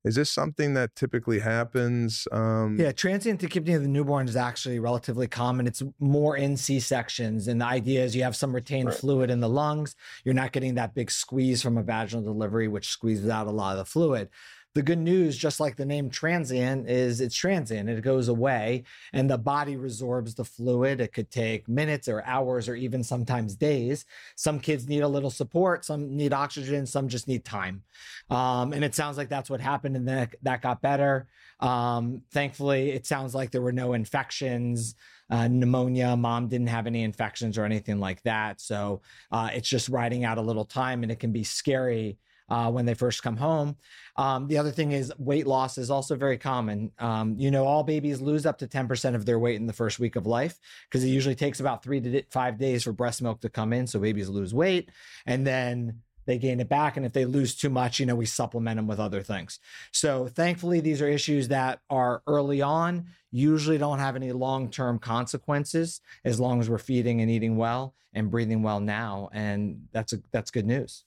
[0.05, 2.27] is this something that typically happens?
[2.31, 5.65] Um, Yeah, transient tachypnea of the newborn is actually relatively common.
[5.67, 8.97] It's more in C sections, and the idea is you have some retained Right.
[8.97, 9.95] fluid in the lungs.
[10.23, 13.71] You're not getting that big squeeze from a vaginal delivery, which squeezes out a lot
[13.73, 14.29] of the fluid.
[14.75, 17.89] The good news, just like the name transient, is it's transient.
[17.89, 20.99] It goes away and the body resorbs the fluid.
[20.99, 24.05] It could take minutes or hours or even sometimes days.
[24.35, 27.83] Some kids need a little support, some need oxygen, some just need time.
[28.29, 31.27] Um, and it sounds like that's what happened and that, that got better.
[31.61, 34.95] Um, thankfully, it sounds like there were no infections.
[35.27, 36.15] Uh, pneumonia.
[36.15, 38.61] Mom didn't have any infections or anything like that.
[38.61, 39.01] So
[39.31, 42.19] uh, it's just riding out a little time, and it can be scary
[42.49, 43.75] uh, when they first come home.
[44.17, 46.91] Um, the other thing is weight loss is also very common.
[46.99, 49.99] Um, you know, all babies lose up to 10% of their weight in the first
[49.99, 53.41] week of life because it usually takes about three to five days for breast milk
[53.41, 53.87] to come in.
[53.87, 54.89] So babies lose weight
[55.25, 56.97] and then they gain it back.
[56.97, 59.59] And if they lose too much, you know, we supplement them with other things.
[59.91, 64.99] So thankfully, these are issues that are early on, usually don't have any long term
[64.99, 69.29] consequences as long as we're feeding and eating well and breathing well now.
[69.33, 71.04] And that's a, that's good news.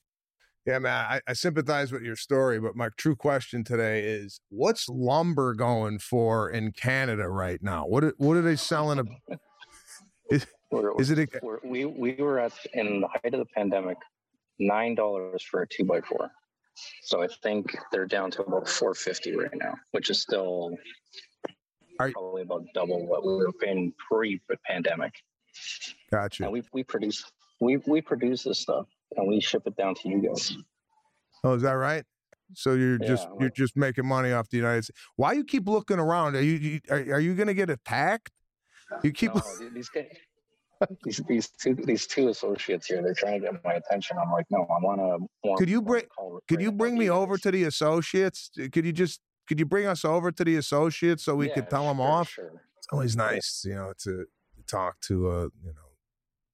[0.68, 4.86] Yeah, man, I, I, sympathize with your story, but my true question today is: What's
[4.86, 7.86] lumber going for in Canada right now?
[7.86, 8.98] What what are they selling?
[8.98, 9.36] A,
[10.30, 10.46] is,
[10.98, 11.30] is it?
[11.34, 13.96] A, we we were at in the height of the pandemic,
[14.58, 16.30] nine dollars for a two by four.
[17.02, 20.76] So I think they're down to about four fifty right now, which is still
[21.98, 25.14] are, probably about double what we were paying pre-pandemic.
[26.10, 26.42] Gotcha.
[26.42, 27.24] And we we produce
[27.58, 28.86] we we produce this stuff
[29.16, 30.56] and we ship it down to you guys.
[31.44, 32.04] Oh, is that right?
[32.54, 34.98] So you're yeah, just you're just making money off the United States.
[35.16, 36.34] Why you keep looking around?
[36.36, 38.30] Are you are, are you going to get attacked?
[39.02, 39.42] You keep no,
[39.74, 40.06] these, guys,
[41.04, 43.02] these these two these two associates here.
[43.02, 44.16] They're trying to get my attention.
[44.20, 45.56] I'm like, no, I want to.
[45.56, 46.04] Could you bring
[46.48, 48.50] Could you bring me over to the associates?
[48.56, 51.70] Could you just could you bring us over to the associates so we yeah, could
[51.70, 52.28] tell sure, them off?
[52.30, 52.52] Sure.
[52.78, 54.26] It's always nice, you know, to
[54.66, 55.87] talk to a you know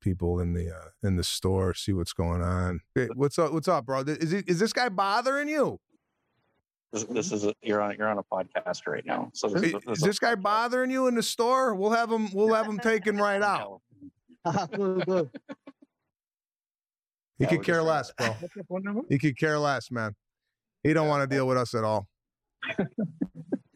[0.05, 2.81] people in the uh, in the store, see what's going on.
[2.95, 3.53] Hey, what's up?
[3.53, 4.01] What's up, bro?
[4.01, 5.81] Is it, is this guy bothering you?
[6.93, 9.31] This, this is a, you're on you're on a podcast right now.
[9.35, 11.75] So this, is, this, is this guy bothering you in the store?
[11.75, 13.81] We'll have him we'll have him taken right out.
[17.39, 18.37] he could care less, bro.
[19.09, 20.15] He could care less, man.
[20.83, 22.07] He don't want to deal with us at all.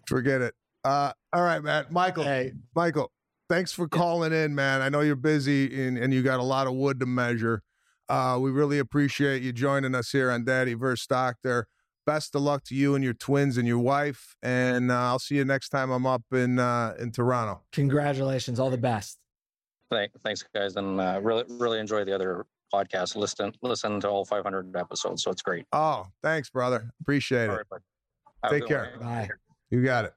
[0.07, 0.55] Forget it.
[0.85, 1.87] Uh, all right, man.
[1.91, 2.25] Michael.
[2.25, 3.11] Hey, Michael
[3.49, 4.83] thanks for calling in, man.
[4.83, 7.63] I know you're busy and, and you got a lot of wood to measure.
[8.09, 11.07] Uh, we really appreciate you joining us here on Daddy vs.
[11.07, 11.67] Doctor.
[12.07, 14.35] Best of luck to you and your twins and your wife.
[14.43, 17.63] And uh, I'll see you next time I'm up in uh, in Toronto.
[17.73, 18.59] Congratulations.
[18.59, 19.19] All the best.
[19.91, 20.77] Thanks, guys.
[20.77, 23.15] And uh, really, really enjoy the other podcast.
[23.15, 25.23] Listen, listen to all 500 episodes.
[25.23, 25.67] So it's great.
[25.73, 26.91] Oh, thanks, brother.
[27.03, 27.67] Appreciate it.
[28.49, 28.95] Take care.
[29.01, 29.29] Bye.
[29.71, 30.15] You got it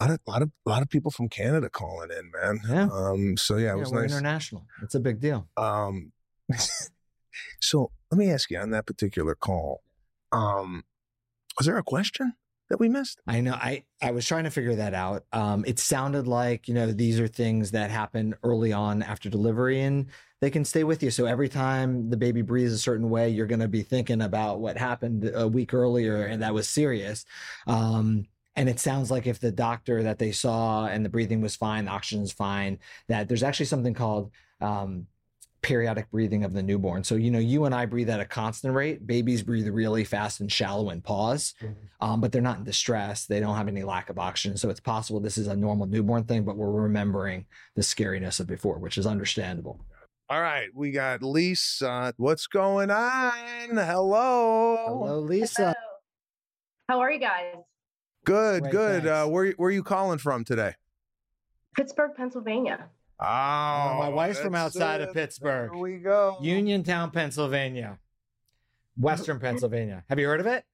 [0.00, 2.60] a lot of lot of lot of people from Canada calling in, man.
[2.68, 2.88] Yeah.
[2.92, 3.36] Um.
[3.36, 4.12] So yeah, it yeah, was we're nice.
[4.12, 4.66] International.
[4.82, 5.48] It's a big deal.
[5.56, 6.12] Um.
[7.60, 9.82] so let me ask you on that particular call.
[10.32, 10.84] Um,
[11.56, 12.34] was there a question
[12.70, 13.20] that we missed?
[13.26, 13.54] I know.
[13.54, 15.24] I I was trying to figure that out.
[15.32, 19.80] Um, it sounded like you know these are things that happen early on after delivery,
[19.80, 20.06] and
[20.40, 21.10] they can stay with you.
[21.10, 24.60] So every time the baby breathes a certain way, you're going to be thinking about
[24.60, 27.24] what happened a week earlier, and that was serious.
[27.66, 28.26] Um,
[28.58, 31.84] and it sounds like if the doctor that they saw and the breathing was fine,
[31.84, 35.06] the oxygen's fine, that there's actually something called um,
[35.62, 37.04] periodic breathing of the newborn.
[37.04, 39.06] So, you know, you and I breathe at a constant rate.
[39.06, 41.72] Babies breathe really fast and shallow and pause, mm-hmm.
[42.00, 43.26] um, but they're not in distress.
[43.26, 44.56] They don't have any lack of oxygen.
[44.56, 47.46] So it's possible this is a normal newborn thing, but we're remembering
[47.76, 49.84] the scariness of before, which is understandable.
[50.28, 52.12] All right, we got Lisa.
[52.16, 53.32] What's going on?
[53.70, 54.76] Hello.
[54.84, 55.62] Hello, Lisa.
[55.62, 55.74] Hello.
[56.88, 57.54] How are you guys?
[58.28, 59.06] Good, Great, good.
[59.06, 60.74] Uh, where where are you calling from today?
[61.74, 62.84] Pittsburgh, Pennsylvania.
[63.18, 65.08] Oh, oh my wife's from outside it.
[65.08, 65.72] of Pittsburgh.
[65.72, 66.36] Here we go.
[66.42, 67.98] Uniontown, Pennsylvania.
[68.98, 70.04] Western Pennsylvania.
[70.10, 70.64] Have you heard of it?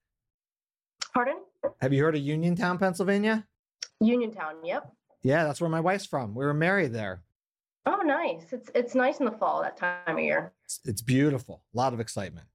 [1.13, 1.37] Pardon?
[1.81, 3.47] Have you heard of Uniontown, Pennsylvania?
[4.01, 4.93] Uniontown, yep.
[5.23, 6.35] Yeah, that's where my wife's from.
[6.35, 7.23] We were married there.
[7.87, 8.53] Oh, nice.
[8.53, 10.53] It's it's nice in the fall that time of year.
[10.65, 11.63] It's, it's beautiful.
[11.73, 12.49] A lot of excitement.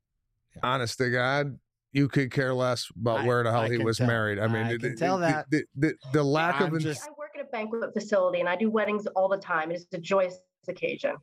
[0.55, 0.61] Yeah.
[0.63, 1.57] Honest to God,
[1.91, 4.07] you could care less about I, where the hell I he was tell.
[4.07, 4.39] married.
[4.39, 6.81] I mean, I the, can tell that the, the, the lack I'm of.
[6.81, 7.03] Just...
[7.03, 9.71] I work at a banquet facility and I do weddings all the time.
[9.71, 11.15] It's a joyous occasion.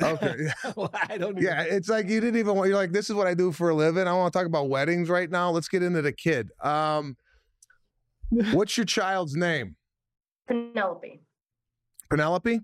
[0.00, 0.46] Okay.
[0.76, 1.32] well, I don't.
[1.32, 1.42] Even...
[1.42, 2.68] Yeah, it's like you didn't even want.
[2.68, 4.06] You're like, this is what I do for a living.
[4.06, 5.50] I want to talk about weddings right now.
[5.50, 6.50] Let's get into the kid.
[6.62, 7.16] Um,
[8.30, 9.76] what's your child's name?
[10.46, 11.20] Penelope.
[12.10, 12.60] Penelope.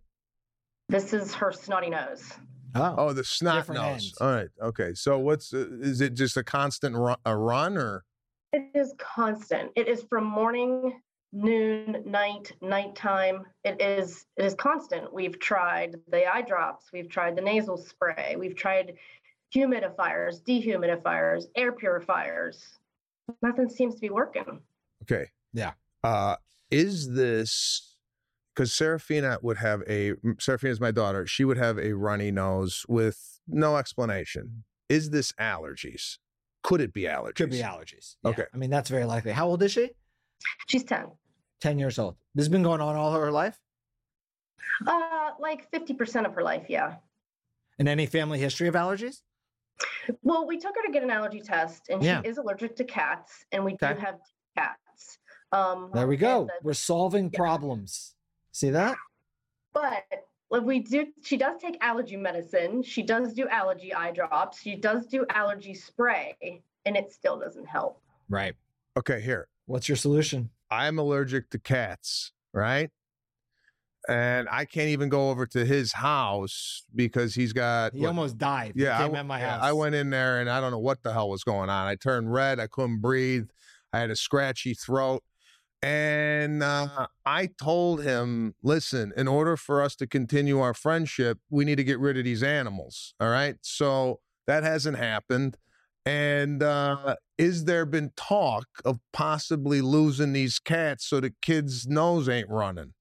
[0.88, 2.32] This is her snotty nose.
[2.74, 3.76] Oh, oh, the snot nose.
[3.78, 4.14] Ends.
[4.20, 4.48] All right.
[4.62, 4.94] Okay.
[4.94, 6.14] So what's uh, is it?
[6.14, 8.04] Just a constant run, a run, or
[8.52, 9.70] it is constant.
[9.76, 11.00] It is from morning,
[11.32, 13.44] noon, night, nighttime.
[13.64, 15.12] It is it is constant.
[15.12, 16.86] We've tried the eye drops.
[16.92, 18.36] We've tried the nasal spray.
[18.38, 18.94] We've tried
[19.54, 22.78] humidifiers, dehumidifiers, air purifiers.
[23.42, 24.60] nothing seems to be working.
[25.02, 25.26] Okay.
[25.52, 25.72] Yeah.
[26.04, 26.36] Uh,
[26.70, 27.89] is this
[28.60, 31.26] because Serafina would have a Serafina is my daughter.
[31.26, 34.64] She would have a runny nose with no explanation.
[34.90, 36.18] Is this allergies?
[36.62, 37.36] Could it be allergies?
[37.36, 38.16] Could be allergies.
[38.22, 38.30] Yeah.
[38.32, 38.44] Okay.
[38.52, 39.32] I mean, that's very likely.
[39.32, 39.92] How old is she?
[40.68, 41.06] She's 10.
[41.62, 42.16] 10 years old.
[42.34, 43.58] This has been going on all her life?
[44.86, 46.96] Uh, like 50% of her life, yeah.
[47.78, 49.22] And any family history of allergies?
[50.22, 52.20] Well, we took her to get an allergy test, and Yeah.
[52.22, 53.94] she is allergic to cats, and we Okay.
[53.94, 54.18] do have
[54.54, 55.18] cats.
[55.50, 56.44] Um, There we go.
[56.44, 58.16] the- We're solving problems.
[58.52, 58.96] See that?
[59.72, 60.04] but
[60.50, 62.82] like we do, she does take allergy medicine.
[62.82, 64.60] She does do allergy eye drops.
[64.60, 68.02] She does do allergy spray, and it still doesn't help.
[68.28, 68.54] Right.
[68.96, 69.46] Okay, here.
[69.66, 70.50] What's your solution?
[70.70, 72.90] I'm allergic to cats, right?
[74.08, 77.92] And I can't even go over to his house because he's got.
[77.92, 78.72] He what- almost died.
[78.74, 79.62] Yeah, I, came w- at my house.
[79.62, 81.86] I went in there and I don't know what the hell was going on.
[81.86, 82.58] I turned red.
[82.58, 83.48] I couldn't breathe.
[83.92, 85.22] I had a scratchy throat.
[85.82, 91.64] And uh, I told him, listen, in order for us to continue our friendship, we
[91.64, 93.14] need to get rid of these animals.
[93.18, 93.56] All right.
[93.62, 95.56] So that hasn't happened.
[96.04, 102.28] And uh, is there been talk of possibly losing these cats so the kid's nose
[102.28, 102.92] ain't running?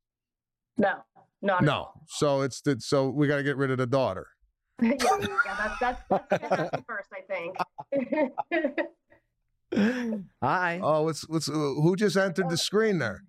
[0.78, 0.96] No,
[1.42, 1.92] not at No.
[2.08, 4.28] So it's the, so we got to get rid of the daughter.
[4.82, 7.58] yeah, yeah, that's that's that's first, I think.
[10.42, 10.80] Hi.
[10.82, 13.24] Oh, what's what's who just entered the screen there?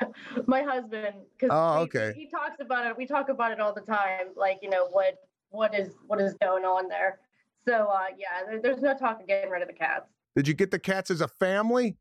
[0.46, 2.12] my husband because Oh, okay.
[2.16, 5.14] he, talks about it we talk about it all the time like you know what
[5.50, 7.20] what is what is going on there
[7.64, 10.54] so uh yeah there, there's no talk of getting rid of the cats Did you
[10.54, 11.96] get the cats as a family?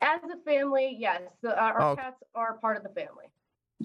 [0.00, 1.96] as a family yes the, our, our Oh.
[1.96, 3.26] cats are part of the family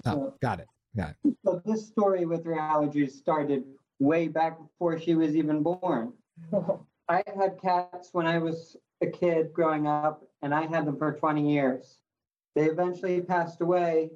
[0.06, 0.68] Oh, got it.
[0.96, 1.34] Got it.
[1.44, 3.64] So this story with her allergies started
[3.98, 6.14] way back before she was even born.
[7.10, 11.12] I had cats when I was a kid growing up, and I had them for
[11.12, 11.98] 20 years.
[12.54, 14.10] They eventually passed away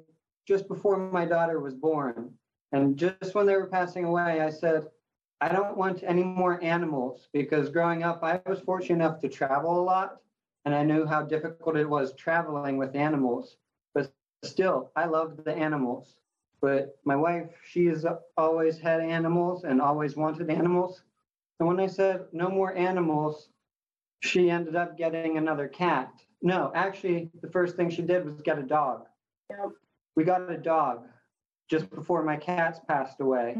[0.47, 2.33] just before my daughter was born.
[2.71, 4.87] And just when they were passing away, I said,
[5.41, 9.79] I don't want any more animals because growing up, I was fortunate enough to travel
[9.79, 10.17] a lot,
[10.65, 13.57] and I knew how difficult it was traveling with animals.
[13.93, 14.11] But
[14.43, 16.15] still, I loved the animals.
[16.59, 21.03] But my wife, she's always had animals and always wanted animals.
[21.59, 23.49] And when I said no more animals,
[24.21, 26.11] she ended up getting another cat.
[26.41, 29.05] No, actually, the first thing she did was get a dog.
[29.49, 29.69] Yep.
[30.15, 31.05] We got a dog
[31.69, 33.57] just before my cats passed away.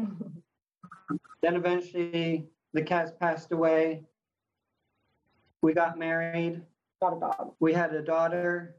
[1.42, 4.04] then eventually, the cats passed away.
[5.62, 6.62] We got married.
[7.00, 8.76] got a dog We had a daughter.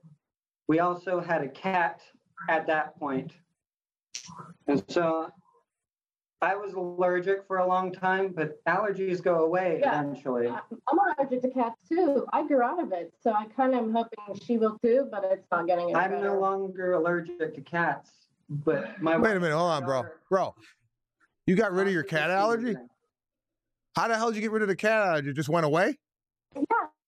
[0.67, 2.01] We also had a cat
[2.49, 3.33] at that point.
[4.67, 5.31] And so
[6.41, 10.01] I was allergic for a long time, but allergies go away Yeah.
[10.01, 10.47] eventually.
[10.47, 13.79] I- i'm allergic to cats too i grew out of it so i kind of
[13.83, 16.23] am hoping she will too but it's not getting any I'm better.
[16.23, 18.11] no longer allergic to cats,
[18.49, 20.05] but my Wait a minute, hold on, bro.
[20.29, 20.55] Bro,
[21.45, 22.75] you got rid of your cat allergy?
[23.95, 25.29] How the hell did you get rid of the cat allergy?
[25.31, 25.97] It just went away?
[26.55, 26.61] Yeah,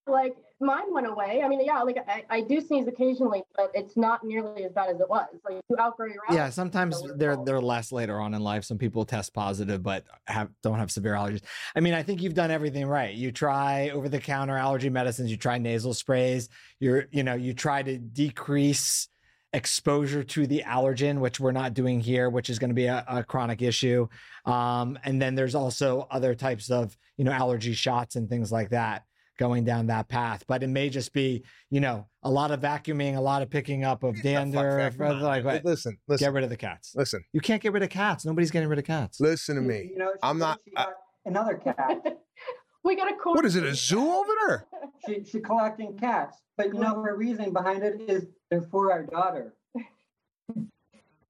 [0.07, 1.41] like mine went away.
[1.43, 4.89] I mean, yeah, like I, I do sneeze occasionally, but it's not nearly as bad
[4.89, 5.27] as it was.
[5.43, 8.63] Like you outgrow your Yeah, sometimes they're they're less later on in life.
[8.63, 11.41] Some people test positive but have don't have severe allergies.
[11.75, 13.13] I mean, I think you've done everything right.
[13.13, 16.49] You try over the counter allergy medicines, you try nasal sprays,
[16.79, 19.07] you're you know, you try to decrease
[19.53, 23.03] exposure to the allergen, which we're not doing here, which is going to be a,
[23.07, 24.07] a chronic issue.
[24.45, 28.69] Um, and then there's also other types of, you know, allergy shots and things like
[28.69, 29.03] that
[29.41, 30.43] going down that path.
[30.47, 33.83] But it may just be, you know, a lot of vacuuming, a lot of picking
[33.83, 34.97] up of dander, that.
[34.97, 35.65] Come like what?
[35.65, 36.93] Listen, Get rid of the cats.
[36.95, 38.23] listen, You can't get rid of cats.
[38.23, 39.19] Nobody's getting rid of cats.
[39.19, 39.89] listen to me.
[39.91, 40.93] You know, she I'm not- She got
[41.25, 42.17] another cat.
[42.83, 43.37] we got a court.
[43.37, 44.67] What is it, a zoo over there?
[45.07, 49.03] she, she's collecting cats, but you know her reason behind it is they're for our
[49.07, 49.55] daughter.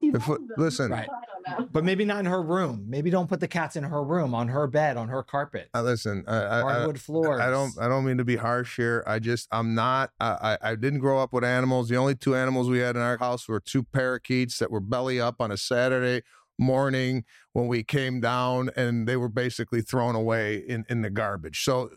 [0.02, 0.28] She If-
[0.58, 0.92] listen.
[0.92, 1.08] Right.
[1.10, 1.70] I don't know.
[1.72, 2.86] But maybe not in her room.
[2.88, 5.82] Maybe don't put the cats in her room, on her bed, on her carpet, Uh,
[5.84, 7.40] listen, I, I, I, hardwood floors.
[7.40, 7.74] I don't.
[7.80, 9.04] I don't mean to be harsh here.
[9.08, 9.48] I just.
[9.52, 10.12] I'm not.
[10.20, 10.58] I.
[10.64, 11.90] I I didn't grow up with animals.
[11.90, 15.20] The only two animals we had in our house were two parakeets that were belly
[15.22, 16.22] up on a Saturday
[16.60, 17.24] morning
[17.54, 21.64] when we came down, and they were basically thrown away in in the garbage.
[21.64, 21.90] So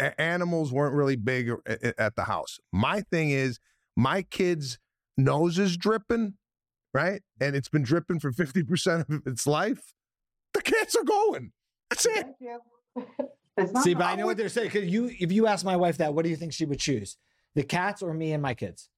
[0.00, 2.58] uh, animals weren't really big a- a- at the house.
[2.72, 3.58] My thing is,
[3.96, 4.78] my kids'
[5.16, 6.34] nose is dripping,
[6.94, 9.92] right, and it's been dripping for fifty percent of its life.
[10.54, 11.52] The cats are going.
[11.90, 12.26] That's it.
[12.26, 12.60] Thank you.
[13.82, 14.68] See, but I know what they're saying.
[14.72, 17.16] Because you, if you ask my wife that, what do you think she would choose?
[17.54, 18.88] The cats or me and my kids?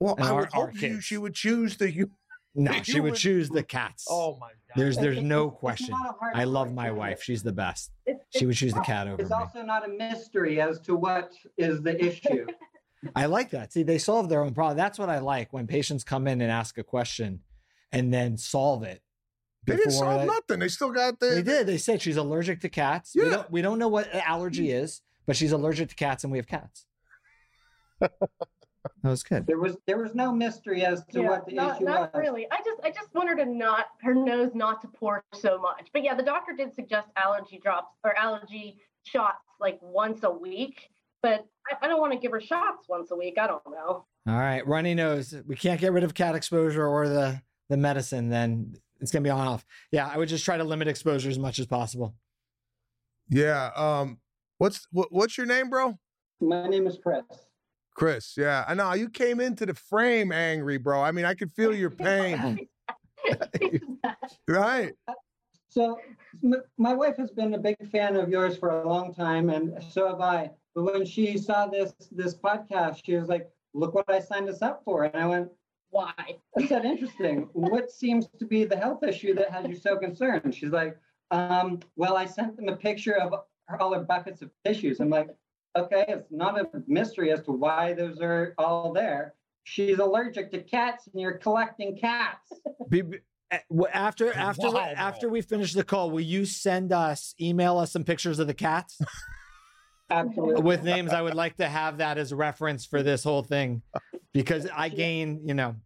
[0.00, 2.10] Well, And I our- would our hope you, she would choose the you.
[2.54, 4.06] No, You she would would- choose the cats.
[4.08, 4.54] Oh my god.
[4.76, 5.90] There's there's It's- no question.
[5.90, 7.22] not a hard I love my wife.
[7.22, 7.90] She's the best.
[8.06, 9.36] It's, She would choose the cat over It's me.
[9.36, 12.46] also not a mystery as to what is the issue.
[13.14, 13.72] I like that.
[13.72, 14.76] See, they solve their own problem.
[14.76, 17.40] That's what I like when patients come in and ask a question
[17.92, 19.02] and then solve it.
[19.66, 20.58] They didn't solve they- nothing.
[20.60, 21.26] They still got the.
[21.26, 21.66] They did.
[21.66, 23.14] They said she's allergic to cats.
[23.14, 23.30] We Yeah.
[23.30, 24.82] don't, we don't know what allergy mm.
[24.82, 26.86] is, but she's allergic to cats and we have cats.
[28.00, 28.10] that
[29.02, 29.46] was good.
[29.46, 32.10] There was there was no mystery as to yeah, what the not, issue not was.
[32.14, 32.46] Not really.
[32.50, 35.88] I just I just want her to not her nose not to pour so much.
[35.92, 40.90] But yeah, the doctor did suggest allergy drops or allergy shots like once a week.
[41.26, 43.36] But I, I don't want to give her shots once a week.
[43.36, 44.04] I don't know.
[44.28, 44.64] All right.
[44.64, 45.34] Runny nose.
[45.44, 49.26] We can't get rid of cat exposure or the, the medicine, then it's going to
[49.26, 49.66] be on off.
[49.90, 50.06] Yeah.
[50.06, 52.14] I would just try to limit exposure as much as possible.
[53.28, 53.72] Yeah.
[53.74, 54.18] Um.
[54.58, 55.98] What's what, what's your name, bro?
[56.40, 57.24] My name is Chris.
[57.96, 58.34] Chris.
[58.36, 58.64] Yeah.
[58.68, 61.02] I know you came into the frame angry, bro.
[61.02, 62.68] I mean, I could feel your pain.
[64.48, 64.92] right.
[65.70, 65.98] So
[66.44, 69.82] m- my wife has been a big fan of yours for a long time, and
[69.90, 70.52] so have I.
[70.76, 74.60] But when she saw this this podcast, she was like, "Look what I signed us
[74.60, 75.48] up for," and I went,
[75.88, 76.12] Why?
[76.58, 77.48] I said, "Interesting.
[77.54, 80.98] what seems to be the health issue that has you so concerned?" She's like,
[81.30, 83.32] um, "Well, I sent them a picture of
[83.80, 85.30] all her buckets of tissues." I'm like,
[85.76, 90.62] "Okay, it's not a mystery as to why those are all there." She's allergic to
[90.62, 92.52] cats, and you're collecting cats.
[92.90, 93.20] Be- be-
[93.50, 93.60] eh,
[93.94, 98.04] after after Wow, after we finish the call, will you send us email us some
[98.04, 99.00] pictures of the cats
[100.10, 100.62] Absolutely.
[100.62, 101.12] with names?
[101.12, 103.82] I would like to have that as reference for this whole thing
[104.32, 105.76] because I gain, you know,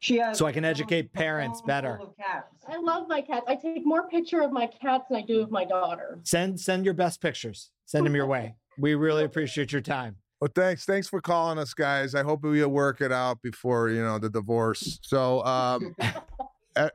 [0.00, 2.00] She has So I can educate parents better.
[2.18, 2.64] cats.
[2.68, 3.44] I love my cats.
[3.48, 6.18] I take more picture of my cats than I do of my daughter.
[6.24, 7.70] send send your best pictures.
[7.86, 8.54] Send them your way.
[8.78, 10.16] We really appreciate your time.
[10.40, 10.84] Well, thanks.
[10.84, 12.14] Thanks for calling us, guys.
[12.14, 14.98] I hope we'll work it out before you know the divorce.
[15.02, 15.94] So, um,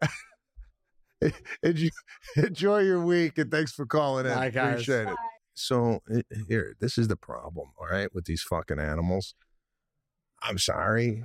[1.63, 1.89] enjoy,
[2.35, 4.33] enjoy your week, and thanks for calling in.
[4.33, 4.73] Bye, guys.
[4.73, 5.15] Appreciate it.
[5.53, 7.69] So eh, here, this is the problem.
[7.79, 9.35] All right, with these fucking animals.
[10.41, 11.23] I'm sorry.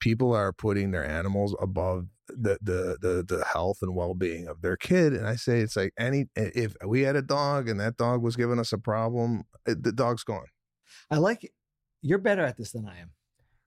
[0.00, 4.62] People are putting their animals above the the the the health and well being of
[4.62, 7.96] their kid, and I say it's like any if we had a dog and that
[7.96, 10.46] dog was giving us a problem, eh, the dog's gone.
[11.10, 11.50] I like
[12.02, 13.10] you're better at this than I am.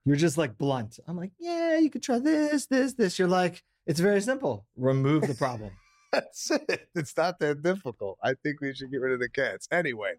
[0.04, 0.98] You're just like blunt.
[1.06, 3.18] I'm like, yeah, you could try this, this, this.
[3.18, 4.64] You're like, it's very simple.
[4.76, 5.72] Remove the problem.
[6.12, 6.88] That's it.
[6.94, 8.18] It's not that difficult.
[8.22, 9.68] I think we should get rid of the cats.
[9.70, 10.12] Anyway,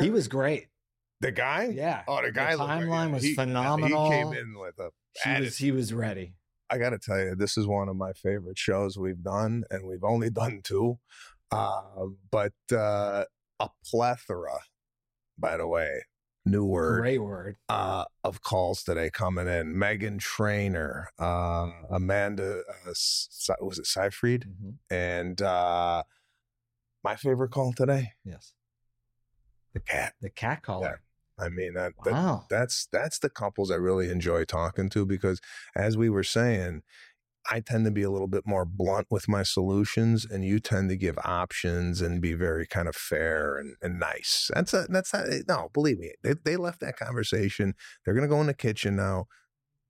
[0.00, 0.68] He was great.
[1.20, 1.70] the guy.
[1.74, 2.02] Yeah.
[2.08, 2.54] Oh, the guy.
[2.54, 4.10] like- timeline was he- phenomenal.
[4.10, 4.90] He came in with a.
[5.24, 6.34] He was he was ready.
[6.70, 9.86] I got to tell you, this is one of my favorite shows we've done, and
[9.86, 10.98] we've only done two.
[11.50, 11.80] Uh,
[12.30, 13.24] but uh,
[13.58, 14.58] a plethora,
[15.38, 16.02] by the way,
[16.48, 17.00] new word.
[17.02, 17.56] Great word.
[17.68, 19.74] uh, of calls today coming in.
[19.74, 24.46] Meghan Trainor, uh, Amanda, uh, was it Seyfried?
[24.48, 24.74] Mhm.
[24.90, 26.02] And uh,
[27.04, 28.52] my favorite call today, Yes.
[29.74, 30.14] the cat.
[30.20, 31.00] The cat collar.
[31.40, 32.46] I mean, that, that Wow.
[32.50, 35.40] that's that's the couples I really enjoy talking to because,
[35.76, 36.82] as we were saying,
[37.50, 40.90] I tend to be a little bit more blunt with my solutions, and you tend
[40.90, 44.50] to give options and be very kind of fair and, and nice.
[44.54, 47.74] That's a, that's not, no, believe me, they, they left that conversation.
[48.04, 49.26] They're gonna go in the kitchen now.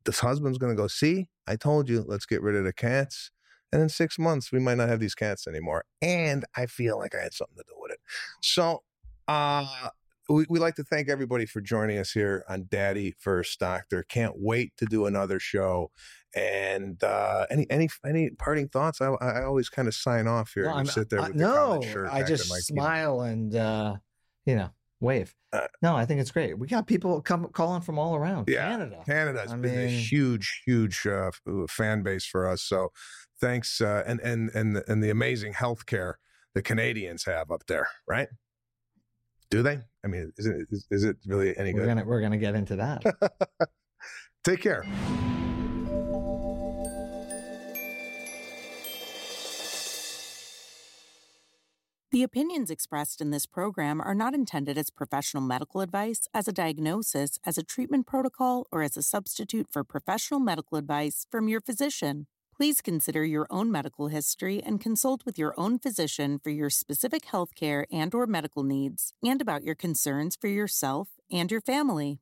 [0.04, 0.86] This husband's gonna go.
[0.86, 3.30] See, I told you, let's get rid of the cats.
[3.72, 5.84] And in six months, we might not have these cats anymore.
[6.00, 8.00] And I feel like I had something to do with it.
[8.40, 8.82] So,
[9.26, 9.90] uh,
[10.28, 13.56] we, we like to thank everybody for joining us here on Daddy vs.
[13.56, 14.02] Doctor.
[14.02, 15.90] Can't wait to do another show.
[16.36, 19.00] And uh, any any any parting thoughts?
[19.00, 21.38] I, I always kind of sign off here No, and I'm- sit there I- with
[21.38, 22.10] the no, shirt.
[22.12, 23.96] I just like, you know, smile and uh,
[24.44, 24.70] you know
[25.00, 25.34] wave.
[25.52, 26.58] Uh, no, I think it's great.
[26.58, 29.02] We got people come calling from all around Yeah, Canada.
[29.06, 31.30] Canada's I been a huge, huge uh,
[31.70, 32.60] fan base for us.
[32.62, 32.92] So
[33.40, 36.14] thanks, uh, and and and the- and the amazing healthcare
[36.54, 38.28] the Canadians have up there, right?
[39.50, 39.80] Do they?
[40.04, 41.86] I mean, is it is, is it really any We're good?
[41.88, 43.02] gonna we're gonna get into that.
[44.44, 44.84] Take care.
[52.10, 56.52] The opinions expressed in this program are not intended as professional medical advice, as a
[56.52, 61.60] diagnosis, as a treatment protocol, or as a substitute for professional medical advice from your
[61.60, 62.26] physician.
[62.58, 67.26] Please consider your own medical history and consult with your own physician for your specific
[67.26, 72.18] healthcare and or medical needs and about your concerns for yourself and your family.